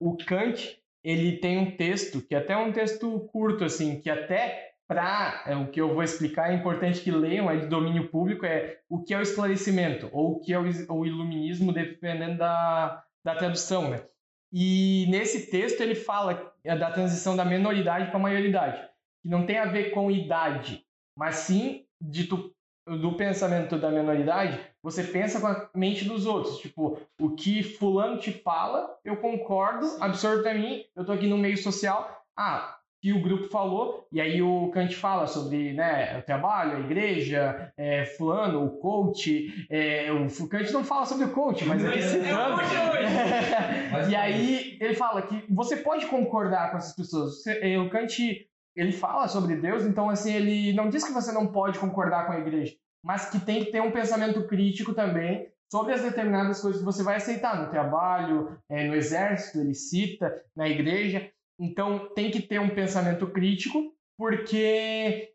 [0.00, 4.10] o Kant ele tem um texto que é até é um texto curto assim, que
[4.10, 8.08] até para é, o que eu vou explicar, é importante que leiam, é de domínio
[8.08, 12.38] público, é o que é o esclarecimento, ou o que é o, o iluminismo, dependendo
[12.38, 14.04] da, da tradução, né?
[14.52, 18.88] E nesse texto ele fala é, da transição da menoridade para a maioridade,
[19.22, 20.84] que não tem a ver com idade,
[21.16, 22.54] mas sim de tu,
[22.86, 26.58] do pensamento da menoridade, você pensa com a mente dos outros.
[26.58, 31.36] Tipo, o que fulano te fala, eu concordo, absorvo para mim, eu tô aqui no
[31.36, 32.24] meio social.
[32.36, 36.80] Ah, que o grupo falou, e aí o Kant fala sobre né, o trabalho, a
[36.80, 42.02] igreja, é, fulano, o coach, é, o Kant não fala sobre o coach, mas aqui
[42.02, 42.60] citando.
[42.60, 47.46] É, e aí ele fala que você pode concordar com essas pessoas.
[47.46, 51.46] É, o Kant ele fala sobre Deus, então assim ele não diz que você não
[51.46, 55.92] pode concordar com a igreja, mas que tem que ter um pensamento crítico também sobre
[55.92, 60.68] as determinadas coisas que você vai aceitar no trabalho, é, no exército, ele cita, na
[60.68, 61.28] igreja.
[61.58, 65.32] Então tem que ter um pensamento crítico, porque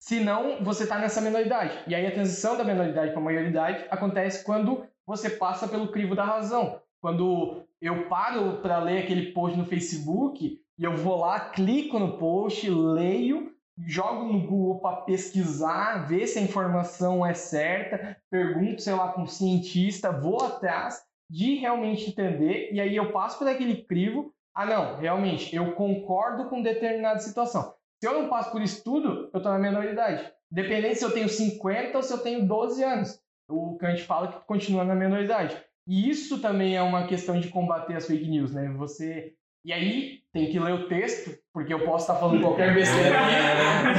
[0.00, 1.78] senão você está nessa menoridade.
[1.86, 6.14] E aí a transição da menoridade para a maioridade acontece quando você passa pelo crivo
[6.14, 6.80] da razão.
[7.00, 12.18] Quando eu paro para ler aquele post no Facebook e eu vou lá, clico no
[12.18, 13.52] post, leio,
[13.86, 19.22] jogo no Google para pesquisar, ver se a informação é certa, pergunto, sei lá, com
[19.22, 24.66] um cientista, vou atrás de realmente entender, e aí eu passo por aquele crivo ah,
[24.66, 27.74] não, realmente, eu concordo com determinada situação.
[28.02, 30.30] Se eu não passo por estudo, eu estou na menoridade.
[30.50, 33.18] Dependendo se eu tenho 50 ou se eu tenho 12 anos.
[33.48, 35.56] O Kant fala que continua na menoridade.
[35.86, 38.68] E isso também é uma questão de combater as fake news, né?
[38.76, 39.34] Você.
[39.64, 43.98] E aí tem que ler o texto, porque eu posso estar falando qualquer besteira aqui,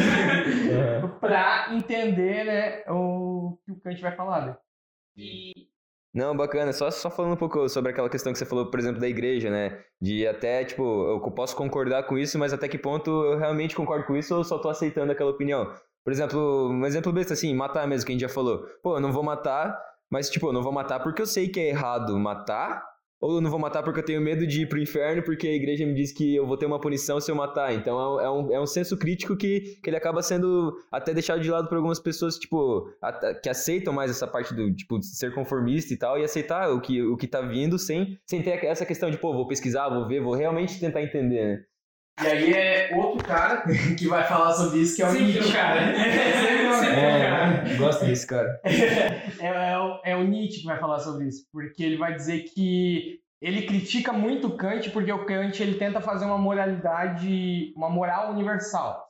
[1.22, 4.46] para entender né, o que o Kant vai falar.
[4.48, 4.58] Né?
[5.16, 5.54] E
[6.14, 6.72] não, bacana.
[6.72, 9.50] Só, só falando um pouco sobre aquela questão que você falou, por exemplo, da igreja,
[9.50, 9.84] né?
[10.00, 14.06] De até, tipo, eu posso concordar com isso, mas até que ponto eu realmente concordo
[14.06, 15.74] com isso ou só tô aceitando aquela opinião?
[16.04, 18.68] Por exemplo, um exemplo besta assim, matar mesmo, que a gente já falou.
[18.84, 19.76] Pô, eu não vou matar,
[20.12, 22.84] mas, tipo, eu não vou matar porque eu sei que é errado matar,
[23.24, 25.54] ou eu não vou matar porque eu tenho medo de ir pro inferno porque a
[25.54, 27.74] igreja me diz que eu vou ter uma punição se eu matar.
[27.74, 31.50] Então é um, é um senso crítico que, que ele acaba sendo até deixado de
[31.50, 32.86] lado por algumas pessoas, tipo,
[33.42, 37.02] que aceitam mais essa parte do, tipo, ser conformista e tal, e aceitar o que,
[37.02, 40.20] o que tá vindo sem, sem ter essa questão de, pô, vou pesquisar, vou ver,
[40.20, 41.64] vou realmente tentar entender, né?
[42.22, 43.64] E aí é outro cara
[43.98, 45.54] que vai falar sobre isso, que é o Sempre Nietzsche.
[45.54, 45.82] cara.
[45.82, 47.76] É, cara.
[47.78, 48.62] Gosto desse cara.
[48.64, 52.44] É, é, o, é o Nietzsche que vai falar sobre isso, porque ele vai dizer
[52.44, 57.90] que ele critica muito o Kant porque o Kant ele tenta fazer uma moralidade, uma
[57.90, 59.04] moral universal.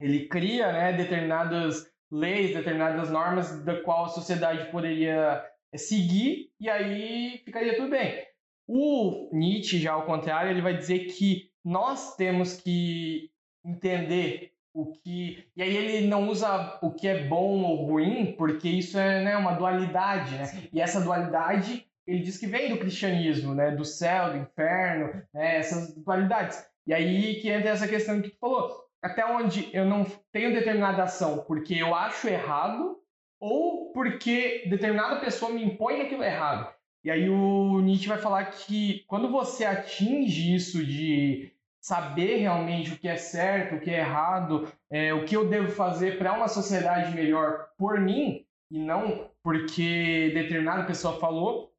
[0.00, 5.44] Ele cria né, determinadas leis, determinadas normas da qual a sociedade poderia
[5.76, 8.24] seguir e aí ficaria tudo bem.
[8.66, 13.30] O Nietzsche, já ao contrário, ele vai dizer que nós temos que
[13.64, 15.44] entender o que.
[15.56, 19.36] E aí ele não usa o que é bom ou ruim, porque isso é né,
[19.36, 20.68] uma dualidade, né?
[20.72, 23.70] E essa dualidade ele diz que vem do cristianismo, né?
[23.70, 25.56] Do céu, do inferno, né?
[25.58, 26.66] essas dualidades.
[26.86, 28.88] E aí que entra essa questão que tu falou.
[29.02, 32.98] Até onde eu não tenho determinada ação porque eu acho errado
[33.38, 36.74] ou porque determinada pessoa me impõe aquilo errado.
[37.04, 42.98] E aí o Nietzsche vai falar que quando você atinge isso de saber realmente o
[42.98, 46.48] que é certo, o que é errado, é, o que eu devo fazer para uma
[46.48, 51.72] sociedade melhor por mim e não porque determinada pessoa falou,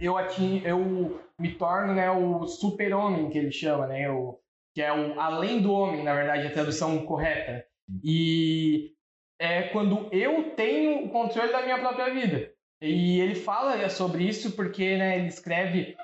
[0.00, 4.38] eu atingo, eu me torno né, o super-homem que ele chama, né, o,
[4.74, 7.64] que é o além do homem, na verdade, a tradução correta.
[8.02, 8.92] E
[9.38, 12.53] é quando eu tenho o controle da minha própria vida.
[12.80, 15.96] E ele fala sobre isso porque né, ele escreve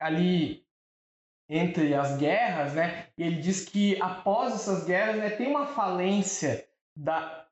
[0.00, 0.66] ali
[1.48, 3.08] entre as guerras, né?
[3.16, 7.46] E ele diz que após essas guerras, né, tem uma falência da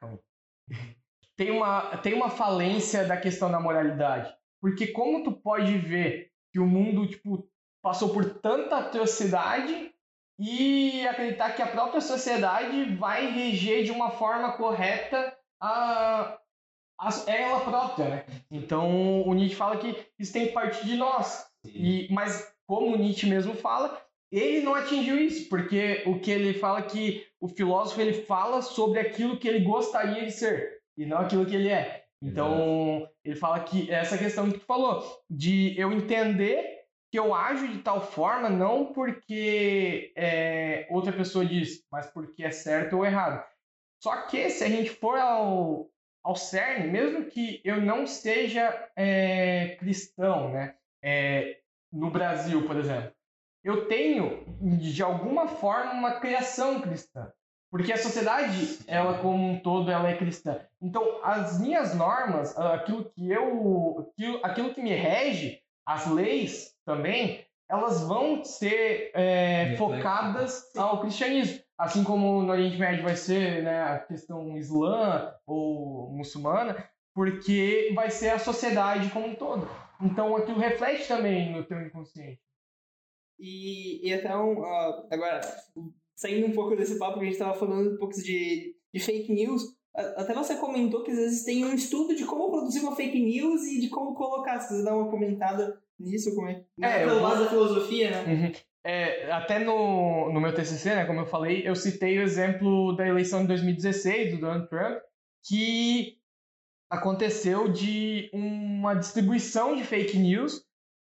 [1.36, 4.34] tem uma tem uma falência da questão da moralidade.
[4.60, 7.48] Porque como tu pode ver que o mundo tipo
[7.82, 9.94] passou por tanta atrocidade
[10.38, 16.39] e acreditar que a própria sociedade vai reger de uma forma correta a,
[17.00, 18.24] a ela própria, né?
[18.50, 21.46] Então o Nietzsche fala que isso tem que partir de nós.
[21.64, 26.80] E, mas como Nietzsche mesmo fala, ele não atingiu isso, porque o que ele fala
[26.80, 31.18] é que o filósofo ele fala sobre aquilo que ele gostaria de ser e não
[31.18, 32.04] aquilo que ele é.
[32.22, 37.66] Então, ele fala que essa questão que tu falou, de eu entender que eu ajo
[37.66, 43.44] de tal forma não porque é, outra pessoa diz, mas porque é certo ou errado.
[44.02, 45.90] Só que se a gente for ao,
[46.22, 50.74] ao cerne, mesmo que eu não seja é, cristão, né?
[51.02, 51.58] É,
[51.92, 53.12] no Brasil, por exemplo,
[53.64, 57.30] eu tenho, de alguma forma, uma criação cristã.
[57.70, 60.60] Porque a sociedade, ela como um todo, ela é cristã.
[60.82, 68.02] Então, as minhas normas, aquilo que eu, aquilo que me rege, as leis também, elas
[68.02, 71.60] vão ser é, focadas ao cristianismo.
[71.80, 76.76] Assim como no Oriente Médio vai ser né, a questão islã ou muçulmana,
[77.14, 79.66] porque vai ser a sociedade como um todo.
[79.98, 82.38] Então aquilo reflete também no teu inconsciente.
[83.38, 85.40] E, e até um, uh, agora,
[86.14, 89.32] saindo um pouco desse papo que a gente estava falando um pouco de, de fake
[89.32, 93.18] news, até você comentou que às vezes tem um estudo de como produzir uma fake
[93.18, 94.60] news e de como colocar.
[94.60, 96.62] Se você dar uma comentada nisso, como é?
[96.78, 98.34] É, pelo lado da filosofia, né?
[98.34, 98.52] Uhum.
[98.84, 103.06] É, até no, no meu TCC, né, como eu falei, eu citei o exemplo da
[103.06, 104.98] eleição de 2016 do Donald Trump,
[105.46, 106.18] que
[106.88, 110.64] aconteceu de uma distribuição de fake news,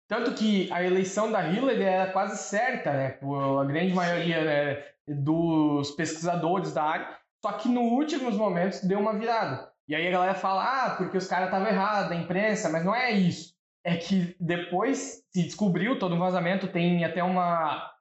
[0.09, 4.85] tanto que a eleição da Hillary era quase certa, né, por a grande maioria né,
[5.09, 9.73] dos pesquisadores da área, só que nos últimos momentos deu uma virada.
[9.89, 12.95] E aí a galera fala, ah, porque os caras estavam errados, a imprensa, mas não
[12.95, 13.56] é isso.
[13.87, 17.93] É que depois se descobriu todo um vazamento, tem até uma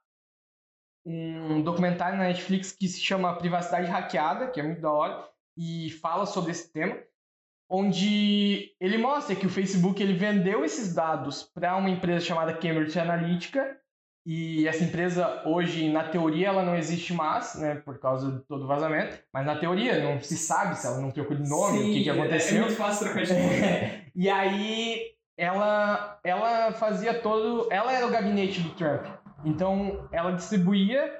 [1.06, 5.90] um documentário na Netflix que se chama Privacidade Hackeada, que é muito da hora, e
[6.02, 6.98] fala sobre esse tema
[7.68, 12.98] onde ele mostra que o Facebook ele vendeu esses dados para uma empresa chamada Cambridge
[12.98, 13.76] Analytica
[14.24, 18.64] e essa empresa hoje na teoria ela não existe mais, né, por causa de todo
[18.64, 21.90] o vazamento, mas na teoria não se sabe se ela não trocou de nome, Sim,
[21.90, 22.58] o que, que aconteceu.
[22.58, 24.10] É muito fácil trocar de nome.
[24.14, 29.06] e aí ela ela fazia todo, ela era o gabinete do Trump.
[29.44, 31.12] Então ela distribuía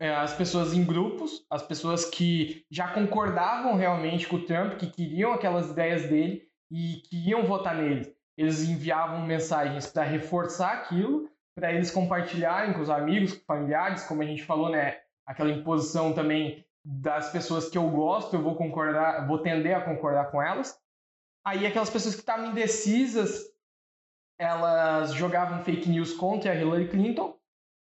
[0.00, 4.90] é, as pessoas em grupos, as pessoas que já concordavam realmente com o Trump, que
[4.90, 8.12] queriam aquelas ideias dele e que iam votar nele.
[8.36, 14.22] Eles enviavam mensagens para reforçar aquilo, para eles compartilharem com os amigos, com familiares, como
[14.22, 14.98] a gente falou, né?
[15.24, 20.32] Aquela imposição também das pessoas que eu gosto, eu vou concordar, vou tender a concordar
[20.32, 20.76] com elas.
[21.46, 23.51] Aí aquelas pessoas que estavam indecisas,
[24.42, 27.36] elas jogavam fake news contra a Hillary Clinton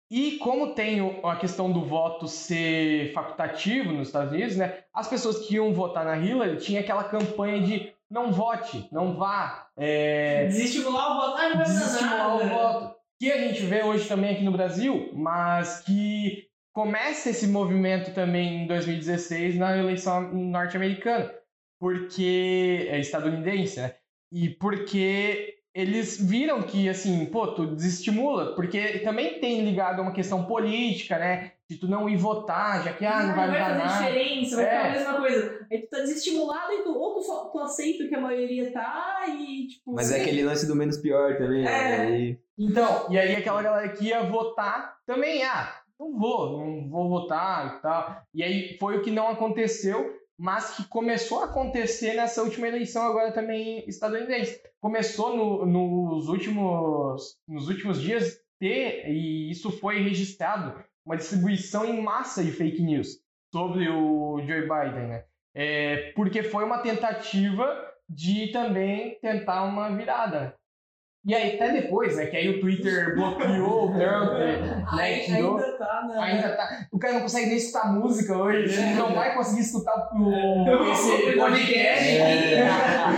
[0.10, 5.40] e como tem a questão do voto ser facultativo nos Estados Unidos, né, as pessoas
[5.40, 9.68] que iam votar na Hillary tinha aquela campanha de não vote, não vá.
[9.76, 10.46] É...
[10.46, 11.38] Desestimular o voto.
[11.38, 12.96] Ah, não Desestimular o voto.
[13.20, 18.64] Que a gente vê hoje também aqui no Brasil, mas que começa esse movimento também
[18.64, 21.34] em 2016 na eleição norte-americana,
[21.80, 23.96] porque é estadunidense, né?
[24.32, 30.14] E porque eles viram que, assim, pô, tu desestimula, porque também tem ligado a uma
[30.14, 31.52] questão política, né?
[31.70, 34.06] De tu não ir votar, já que, ah, não, vai, vai fazer nada.
[34.06, 34.70] diferença, vai é.
[34.70, 35.68] ficar a mesma coisa.
[35.70, 39.26] Aí tu tá desestimulado e tu, ou tu, só, tu aceita que a maioria tá
[39.28, 39.94] e, tipo...
[39.94, 41.98] Mas é aquele lance do menos pior também, é.
[41.98, 42.38] né?
[42.58, 47.78] Então, e aí aquela galera que ia votar também, ah, não vou, não vou votar
[47.78, 48.22] e tal.
[48.34, 53.04] E aí foi o que não aconteceu, mas que começou a acontecer nessa última eleição
[53.04, 54.62] agora também estadunidense.
[54.82, 62.02] Começou no, nos, últimos, nos últimos dias ter, e isso foi registrado, uma distribuição em
[62.02, 63.20] massa de fake news
[63.54, 65.26] sobre o Joe Biden, né?
[65.54, 67.66] É, porque foi uma tentativa
[68.10, 70.56] de também tentar uma virada.
[71.26, 72.28] E aí, até depois, né?
[72.28, 74.35] Que aí o Twitter bloqueou o Trump,
[74.94, 75.04] né?
[75.04, 76.20] Ainda tá, né?
[76.20, 76.88] Ainda tá.
[76.92, 78.76] O cara não consegue nem escutar música hoje.
[78.80, 78.94] É.
[78.96, 80.92] Não vai conseguir escutar o, É.
[80.92, 82.08] esse podcast.
[82.10, 82.68] É.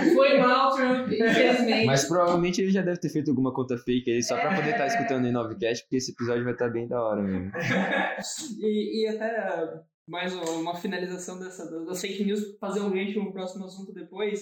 [0.15, 1.86] Foi mal, Trump, infelizmente.
[1.86, 4.84] Mas provavelmente ele já deve ter feito alguma conta fake aí só pra poder estar
[4.84, 4.88] É.
[4.88, 7.51] escutando em Novecast, porque esse episódio vai estar bem da hora mesmo.
[8.59, 13.65] E, e até mais uma finalização dessa, das fake news, fazer um gancho no próximo
[13.65, 14.41] assunto depois,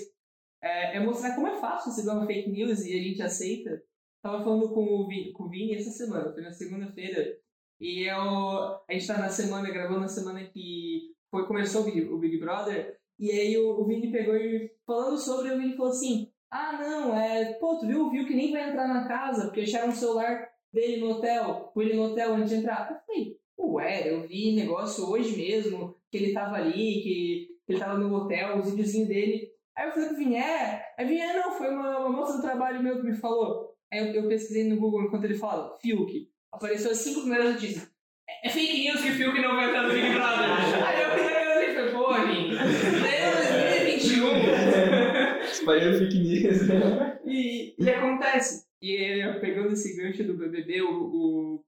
[0.63, 3.81] é, é mostrar como é fácil receber uma fake news e a gente aceita.
[4.25, 7.37] Tava falando com o Vini, com o Vini essa semana, foi na segunda-feira,
[7.79, 12.01] e eu, a gente tá na semana, gravando na semana que foi, começou o Big,
[12.05, 15.91] o Big Brother, e aí o, o Vini pegou e falando sobre, o Vini falou
[15.91, 19.61] assim, ah não, é, pô, tu viu, viu que nem vai entrar na casa, porque
[19.61, 22.89] acharam o celular dele no hotel, com ele no hotel antes de entrar.
[22.89, 27.99] Eu falei, ué, eu vi negócio hoje mesmo, que ele tava ali, que ele tava
[27.99, 29.51] no hotel, os videozinhos dele.
[29.77, 30.83] Aí eu falei pro Vini, é?
[30.97, 33.74] Aí Vini, é, não, foi uma, uma moça do trabalho meu que me falou.
[33.91, 36.27] Aí eu, eu pesquisei no Google enquanto ele fala, Fiuk.
[36.51, 37.87] Apareceu as cinco primeiras notícias.
[38.27, 40.85] É, é fake news que o Fiuk não vai entrar no Big Brother.
[40.87, 42.55] Aí eu fiz aquela e falei, pô, Vini,
[43.07, 45.45] é 2021.
[45.51, 46.57] Espalhando fake news.
[47.27, 48.65] E, e acontece.
[48.79, 51.63] E eh, pegando esse gancho do BBB, o,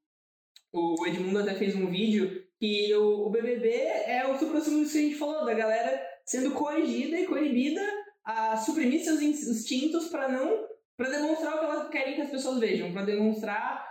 [0.72, 4.93] o, o Edmundo até fez um vídeo que o, o BBB é o supra-sumo disso
[4.93, 7.82] que a gente falou, da galera sendo coagida e coibida
[8.24, 12.31] a suprimir seus ins- instintos para não para demonstrar o que elas querem que as
[12.31, 13.87] pessoas vejam, para demonstrar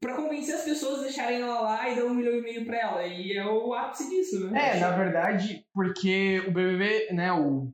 [0.00, 2.78] para convencer as pessoas a deixarem ela lá e dar um milhão e meio pra
[2.78, 3.06] ela.
[3.06, 4.76] E é o ápice disso, né?
[4.76, 7.72] É, na verdade, porque o BBB, né, o,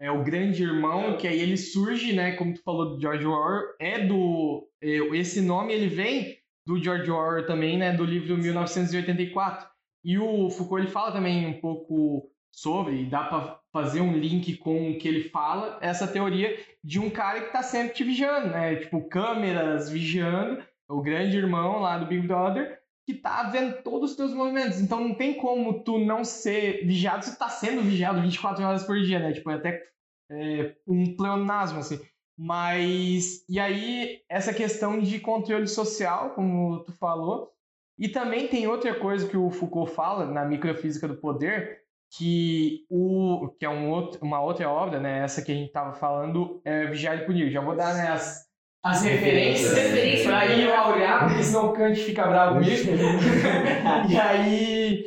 [0.00, 3.74] é o grande irmão, que aí ele surge, né, como tu falou do George Orwell,
[3.80, 4.68] é do...
[4.82, 9.68] é, esse nome, ele vem do George Orwell também, né, do livro 1984.
[10.04, 14.56] E o Foucault, ele fala também um pouco sobre, e dá pra fazer um link
[14.58, 18.46] com o que ele fala, essa teoria de um cara que tá sempre te vigiando,
[18.46, 24.12] né, tipo, câmeras vigiando, o grande irmão lá do Big Brother, que tá vendo todos
[24.12, 24.80] os teus movimentos.
[24.80, 28.84] Então não tem como tu não ser vigiado se tu tá sendo vigiado 24 horas
[28.84, 29.32] por dia, né?
[29.32, 29.82] Tipo, é até
[30.30, 32.00] é, um pleonasmo, assim.
[32.38, 37.52] Mas, e aí, essa questão de controle social, como tu falou,
[37.98, 41.83] e também tem outra coisa que o Foucault fala na microfísica do poder,
[42.16, 45.20] que, o, que é um outro, uma outra obra, né?
[45.24, 47.50] Essa que a gente tava falando, é Vigiar e Punir.
[47.50, 48.46] Já vou dar né, as,
[48.82, 50.26] as referências Referências.
[50.26, 52.92] pra ir lá olhar, porque senão o Kant fica bravo comigo.
[54.10, 55.04] e aí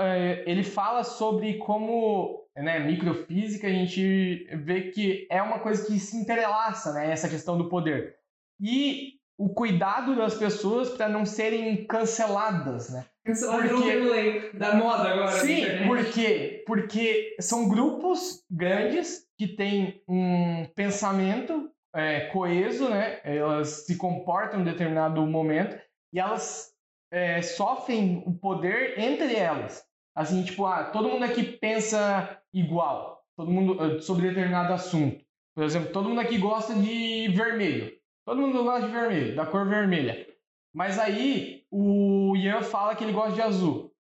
[0.00, 5.98] é, ele fala sobre como né, microfísica a gente vê que é uma coisa que
[5.98, 8.16] se entrelaça, né, essa questão do poder.
[8.60, 13.04] E o cuidado das pessoas para não serem canceladas, né?
[13.24, 15.24] Cancelar Porque- lei da moda agora.
[15.26, 15.86] na Sim, internet.
[15.86, 16.64] por quê?
[16.66, 23.20] Porque são grupos grandes que têm um pensamento é, coeso, né?
[23.24, 25.78] Elas se comportam em determinado momento
[26.12, 26.72] e elas
[27.12, 29.84] é, sofrem o poder entre elas.
[30.16, 35.24] Assim, tipo, ah, todo mundo aqui pensa igual, todo mundo sobre determinado assunto.
[35.56, 37.92] Por exemplo, todo mundo aqui gosta de vermelho.
[38.24, 40.26] Todo mundo gosta de vermelho, da cor vermelha.
[40.74, 43.92] Mas aí o Ian fala que ele gosta de azul.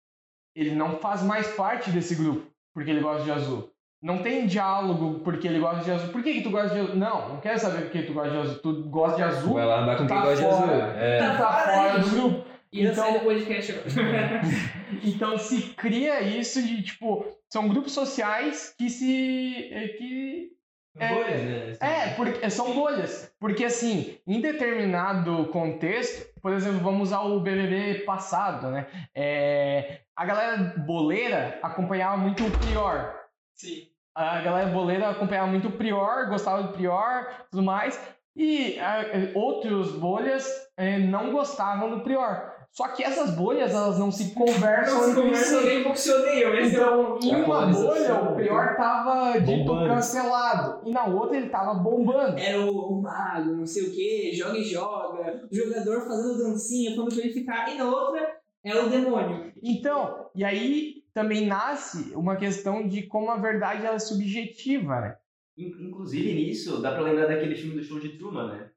[0.55, 3.70] Ele não faz mais parte desse grupo porque ele gosta de azul.
[4.03, 6.09] Não tem diálogo porque ele gosta de azul.
[6.12, 6.97] Por que, que tu gosta de azul?
[6.97, 8.59] Não, não quero saber por que tu gosta de azul.
[8.61, 10.66] Tu gosta de azul, Vai lá andar com quem Tá gosta de azul.
[10.66, 10.95] fora.
[10.99, 11.18] É.
[11.31, 12.45] tu tá fora do grupo.
[12.73, 13.73] E Então- podcast.
[15.05, 20.51] Então se cria isso de tipo, são grupos sociais que se eh, que
[20.99, 21.14] É.
[21.14, 21.76] Bolhas, né?
[21.80, 23.32] é, porque são bolhas.
[23.40, 28.86] Porque assim, em determinado contexto, por exemplo, vamos usar o BBB passado, né?
[29.14, 33.14] É, a galera boleira acompanhava muito o Prior.
[33.55, 33.88] Sim.
[34.14, 37.99] A galera boleira acompanhava muito o Prior, gostava do Prior, tudo mais.
[38.36, 42.51] E ah, eh, outros bolhas eh, não gostavam do Prior.
[42.73, 45.66] Só que essas bolhas, elas não se conversam Não se entre conversa si.
[45.66, 45.93] nem.
[45.93, 46.64] Esse é.
[46.66, 47.89] Então, em A uma polarização,
[48.25, 49.89] bolha, o Prior tava dito Bombando.
[49.95, 50.89] cancelado.
[50.89, 52.39] E na outra, ele tava bombando.
[52.39, 56.95] Era o, o mago, não sei o que, joga e joga, o jogador fazendo dancinha,
[56.97, 57.68] quando ele ficar.
[57.75, 59.53] E na outra é o demônio.
[59.62, 65.16] Então, e aí também nasce uma questão de como a verdade ela é subjetiva, né?
[65.59, 68.70] In- Inclusive nisso, dá pra lembrar daquele filme do show de Truman, né?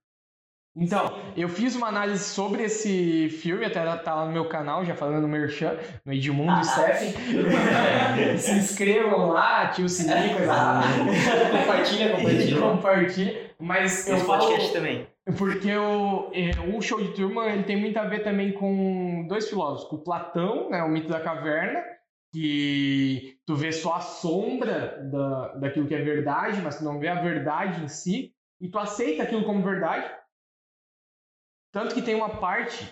[0.77, 4.93] Então, eu fiz uma análise sobre esse filme, até tá lá no meu canal, já
[4.93, 7.13] falando no Merchan, no Edmundo e Stephen.
[8.37, 10.81] Se inscrevam lá, ative o sininho, coisa lá.
[11.61, 12.59] Compartilha, compartilha.
[12.59, 13.51] Compartilha.
[13.57, 14.41] Mas eu Esse falo...
[14.41, 15.07] podcast também.
[15.37, 19.49] Porque o, é, o show de turma ele tem muito a ver também com dois
[19.49, 21.81] filósofos, com Platão, né, o mito da caverna,
[22.33, 27.07] que tu vê só a sombra da, daquilo que é verdade, mas tu não vê
[27.07, 30.05] a verdade em si, e tu aceita aquilo como verdade.
[31.75, 32.89] Tanto que tem uma parte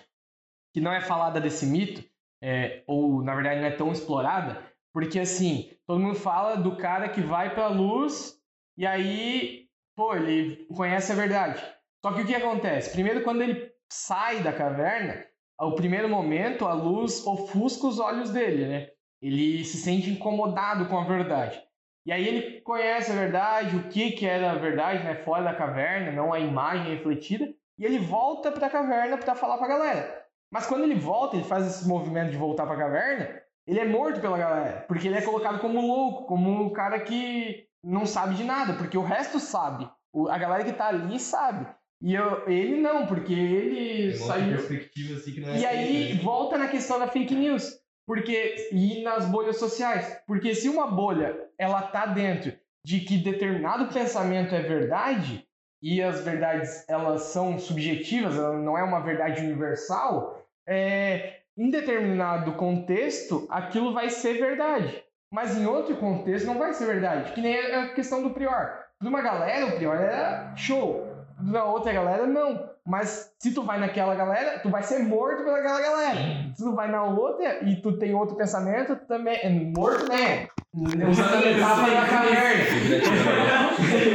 [0.74, 2.04] que não é falada desse mito,
[2.42, 4.62] é, ou na verdade não é tão explorada,
[4.92, 8.38] porque assim, todo mundo fala do cara que vai pra luz
[8.76, 11.64] e aí, pô, ele conhece a verdade.
[12.04, 12.92] Só que o que acontece?
[12.92, 15.24] Primeiro, quando ele sai da caverna,
[15.56, 18.90] ao primeiro momento a luz ofusca os olhos dele, né?
[19.22, 21.58] Ele se sente incomodado com a verdade.
[22.04, 25.14] E aí ele conhece a verdade, o que, que era a verdade, né?
[25.14, 27.50] Fora da caverna, não a imagem refletida.
[27.78, 30.24] E ele volta para a caverna para falar para a galera.
[30.52, 33.84] Mas quando ele volta, ele faz esse movimento de voltar para a caverna, ele é
[33.84, 38.34] morto pela galera, porque ele é colocado como louco, como um cara que não sabe
[38.36, 39.88] de nada, porque o resto sabe.
[40.12, 41.66] O, a galera que tá ali sabe.
[42.00, 44.56] E eu, ele não, porque ele Tem saiu.
[44.56, 46.22] perspectiva assim que não é E aí aceita, né?
[46.22, 47.72] volta na questão da fake news,
[48.06, 52.52] porque e nas bolhas sociais, porque se uma bolha ela tá dentro
[52.84, 55.43] de que determinado pensamento é verdade
[55.84, 62.52] e as verdades elas são subjetivas, ela não é uma verdade universal, é, em determinado
[62.52, 67.54] contexto aquilo vai ser verdade, mas em outro contexto não vai ser verdade, que nem
[67.54, 68.82] a questão do prior.
[68.98, 71.06] De uma galera o prior era show,
[71.38, 72.72] da outra galera não.
[72.86, 76.18] Mas se tu vai naquela galera, tu vai ser morto pela aquela galera.
[76.54, 80.48] Se tu vai na outra e tu tem outro pensamento, também é morto, né?
[80.76, 82.64] Usando a metáfora da caverna.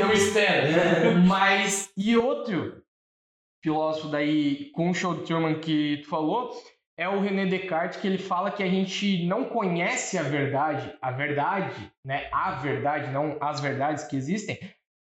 [0.01, 1.19] Eu espero.
[1.25, 2.83] Mas, e outro
[3.63, 6.51] filósofo daí, com o show de Truman que tu falou,
[6.97, 11.11] é o René Descartes, que ele fala que a gente não conhece a verdade, a
[11.11, 12.27] verdade, né?
[12.31, 14.59] A verdade, não as verdades que existem,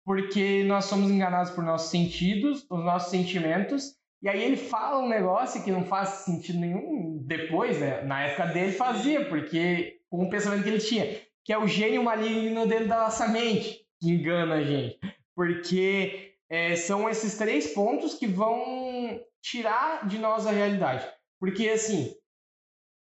[0.05, 5.09] porque nós somos enganados por nossos sentidos, os nossos sentimentos, e aí ele fala um
[5.09, 8.03] negócio que não faz sentido nenhum depois, né?
[8.03, 11.07] Na época dele fazia, porque com o pensamento que ele tinha,
[11.51, 15.01] que é o gênio maligno dentro da nossa mente, que engana a gente.
[15.35, 21.05] Porque é, são esses três pontos que vão tirar de nós a realidade.
[21.41, 22.15] Porque, assim,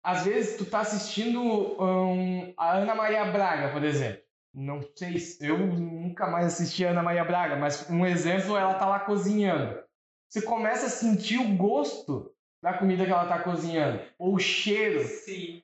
[0.03, 4.21] às vezes tu tá assistindo hum, a Ana Maria Braga, por exemplo.
[4.53, 8.75] Não sei, se- eu nunca mais assisti a Ana Maria Braga, mas um exemplo, ela
[8.75, 9.81] tá lá cozinhando.
[10.29, 12.31] Você começa a sentir o gosto
[12.61, 15.03] da comida que ela tá cozinhando, ou o cheiro.
[15.07, 15.63] Sim.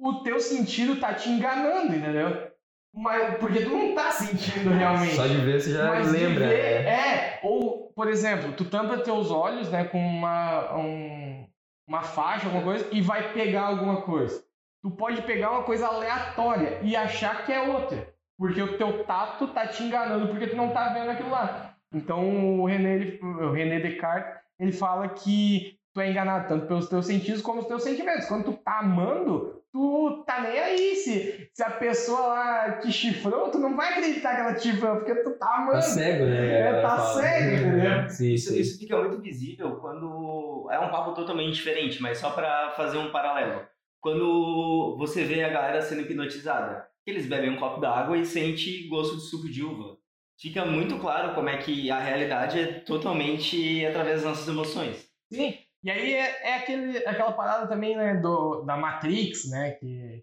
[0.00, 2.48] O teu sentido tá te enganando, entendeu?
[2.92, 5.14] Mas, porque tu não tá sentindo realmente.
[5.14, 6.48] Só de ver você já Mas lembra.
[6.48, 6.90] ver- né?
[6.90, 11.46] É, ou, por exemplo, tu tampa teus olhos, né, com uma, um-
[11.86, 14.42] uma faixa, alguma coisa, e vai pegar alguma coisa.
[14.82, 18.08] Tu pode pegar uma coisa aleatória e achar que é outra.
[18.38, 21.74] Porque o teu tato tá te enganando, porque tu não tá vendo aquilo lá.
[21.94, 26.88] Então o René, ele- o René Descartes, ele fala que tu é enganado tanto pelos
[26.88, 28.26] teus sentidos como os teus sentimentos.
[28.26, 30.96] Quando tu tá amando, tu tá nem aí.
[30.96, 34.96] Se, se a pessoa lá te chifrou, tu não vai acreditar que ela te chifrou,
[34.96, 35.72] porque tu tá amando.
[35.72, 36.60] Tá cego, né?
[36.60, 37.22] É, tá fala.
[37.22, 38.08] cego, entendeu?
[38.10, 38.60] Sim, Isso, sim.
[38.60, 40.68] isso fica muito visível quando.
[40.70, 43.62] É um papo totalmente diferente, mas só pra fazer um paralelo.
[44.00, 49.16] Quando você vê a galera sendo hipnotizada, eles bebem um copo d'água e sente gosto
[49.16, 49.96] de suco de uva.
[50.40, 55.06] Fica muito claro como é que a realidade é totalmente através das nossas emoções.
[55.30, 55.54] Sim.
[55.82, 60.22] E aí é, é aquele, aquela parada também, né, do, da Matrix, né, que...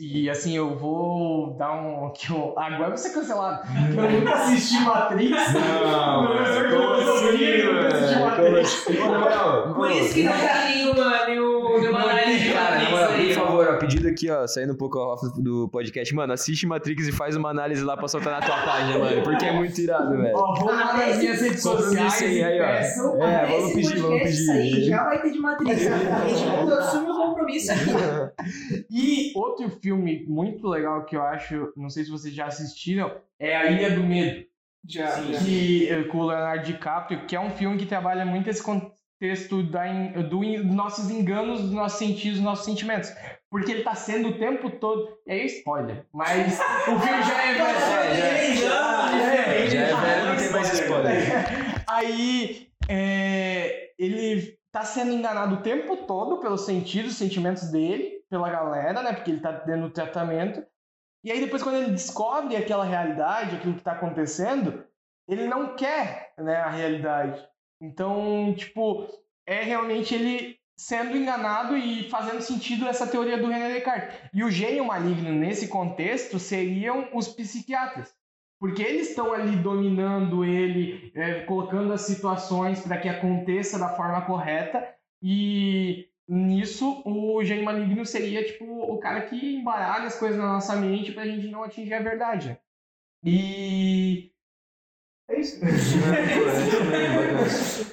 [0.00, 2.10] E assim, eu vou dar um...
[2.12, 3.62] Que eu, agora eu vou ser cancelado.
[3.96, 5.30] Eu nunca assisti Matrix.
[5.52, 8.26] Não, de como filosofia assim, mano?
[8.26, 8.74] Matrix.
[8.74, 8.98] Assim?
[8.98, 13.10] Não, Por isso que não tá nenhuma, nenhuma, nenhuma análise de Cara, Matrix na moral,
[13.12, 13.46] aí, por ó.
[13.46, 16.14] favor, ó, pedido aqui, ó, saindo um pouco off do podcast.
[16.14, 19.22] Mano, assiste Matrix e faz uma análise lá pra soltar na tua página, mano.
[19.22, 20.36] Porque é muito irado, velho.
[20.36, 22.66] Ó, vamos lá nas minhas redes Compromisso sociais aí, aí, ó.
[22.66, 23.24] peçam.
[23.24, 24.46] É, vamos pedir, vamos pedir.
[24.46, 25.86] sair, já vai ter de Matrix.
[25.86, 27.90] A gente assume o compromisso aqui.
[28.90, 33.56] E outro filme muito legal que eu acho, não sei se vocês já assistiram, é
[33.56, 34.44] A Ilha do Medo.
[34.88, 35.32] Já, Sim.
[35.32, 35.38] já.
[35.40, 39.62] que, eh, com o Leonardo DiCaprio, que é um filme que trabalha muito esse contexto
[39.62, 39.84] da,
[40.22, 43.10] do, dos nossos enganos, dos nossos sentidos, dos nossos sentimentos.
[43.50, 45.18] Porque ele tá sendo o tempo todo.
[45.26, 46.06] E aí, spoiler.
[46.12, 48.56] Mas o filme já é velho.
[48.56, 51.20] Já, já é velho, não tem mais spoiler.
[51.88, 59.02] Aí é, ele tá sendo enganado o tempo todo pelos sentidos, sentimentos dele, pela galera,
[59.02, 59.12] né?
[59.12, 60.64] Porque ele tá dando o tratamento.
[61.24, 64.84] E aí depois quando ele descobre aquela realidade, aquilo que tá acontecendo,
[65.28, 67.46] ele não quer, né, a realidade.
[67.80, 69.06] Então, tipo,
[69.46, 74.18] é realmente ele sendo enganado e fazendo sentido essa teoria do René Descartes.
[74.32, 78.14] E o gênio maligno, nesse contexto, seriam os psiquiatras.
[78.58, 84.22] Porque eles estão ali dominando ele, é, colocando as situações para que aconteça da forma
[84.22, 84.82] correta.
[85.22, 90.76] E nisso, o gênio maligno seria tipo o cara que embaralha as coisas na nossa
[90.76, 92.58] mente para a gente não atingir a verdade.
[93.22, 94.39] E é
[95.40, 95.60] isso.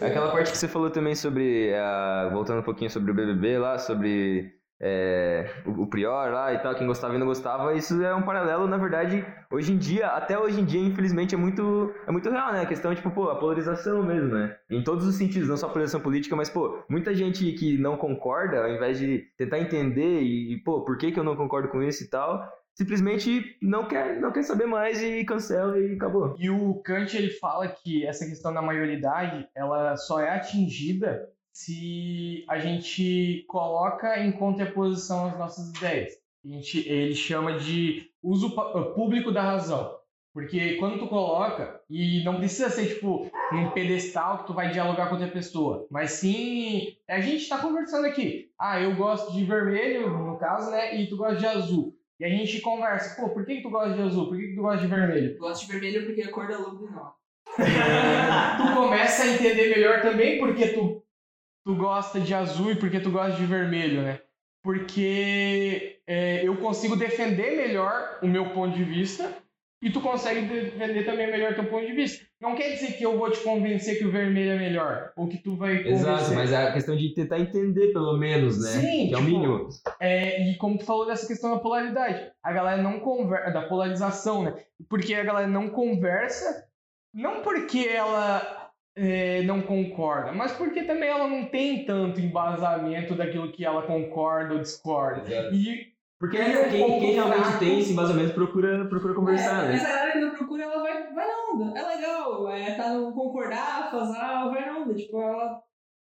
[0.04, 3.78] Aquela parte que você falou também sobre, uh, voltando um pouquinho sobre o BBB lá,
[3.78, 8.14] sobre é, o, o, Prior lá e tal, quem gostava e não gostava, isso é
[8.14, 12.12] um paralelo, na verdade, hoje em dia, até hoje em dia, infelizmente, é muito, é
[12.12, 12.62] muito real, né?
[12.62, 14.56] A questão é, tipo, pô, a polarização mesmo, né?
[14.70, 17.98] Em todos os sentidos, não só a polarização política, mas, pô, muita gente que não
[17.98, 21.82] concorda, ao invés de tentar entender e, pô, por que, que eu não concordo com
[21.82, 22.48] isso e tal,
[22.78, 26.36] simplesmente não quer, não quer saber mais e cancela e acabou.
[26.38, 32.46] E o Kant, ele fala que essa questão da maioridade, ela só é atingida se
[32.48, 36.14] a gente coloca em contraposição as nossas ideias.
[36.46, 38.56] A gente, ele chama de uso
[38.94, 39.98] público da razão.
[40.32, 45.08] Porque quando tu coloca, e não precisa ser tipo num pedestal que tu vai dialogar
[45.08, 48.52] com outra pessoa, mas sim, a gente está conversando aqui.
[48.60, 50.96] Ah, eu gosto de vermelho, no caso, né?
[50.96, 51.97] E tu gosta de azul.
[52.20, 54.28] E a gente conversa, pô, por que, que tu gosta de azul?
[54.28, 55.38] Por que, que tu gosta de vermelho?
[55.38, 57.18] Gosto de vermelho porque a cor da lua do norte.
[58.58, 61.04] tu começa a entender melhor também porque tu
[61.68, 64.22] tu gosta de azul e porque tu gosta de vermelho, né?
[64.64, 69.30] Porque é, eu consigo defender melhor o meu ponto de vista
[69.82, 72.26] e tu consegue defender também melhor teu ponto de vista.
[72.42, 75.38] Não quer dizer que eu vou te convencer que o vermelho é melhor, ou que
[75.38, 75.94] tu vai convencer.
[75.94, 78.82] Exato, mas é a questão de tentar entender pelo menos, né?
[78.82, 79.70] Sim, que é o tipo, mínimo.
[80.00, 84.44] É, e como tu falou dessa questão da polaridade, a galera não conversa, da polarização,
[84.44, 84.56] né?
[84.90, 86.68] Porque a galera não conversa,
[87.14, 93.52] não porque ela é, não concorda, mas porque também ela não tem tanto embasamento daquilo
[93.52, 95.32] que ela concorda ou discorda.
[95.32, 95.56] Exato.
[95.56, 97.60] E porque é um quem, quem realmente fraco.
[97.60, 99.76] tem esse embasamento procura, procura conversar, é, né?
[99.76, 101.80] Essa galera que não procura, ela vai, vai na onda.
[101.80, 104.94] É legal, é, tá no concordar, fazer, vai na onda.
[104.96, 105.64] Tipo, ela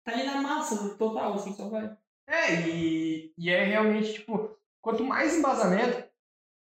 [0.03, 1.97] tá ali na massa total, assim, só vai.
[2.27, 6.05] É, e, e é realmente, tipo, quanto mais embasamento,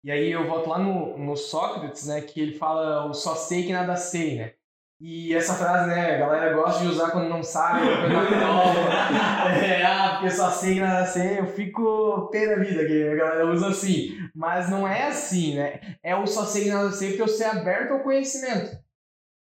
[0.03, 3.67] e aí eu volto lá no, no Sócrates, né, que ele fala o só sei
[3.67, 4.55] que nada sei, né?
[4.99, 7.83] E essa frase, né, a galera gosta de usar quando não sabe,
[9.63, 13.53] é, ah, porque só sei nada sei, eu fico pé da vida que a galera
[13.53, 14.17] usa assim.
[14.35, 15.81] Mas não é assim, né?
[16.03, 18.75] É o só sei nada sei porque eu ser aberto ao conhecimento.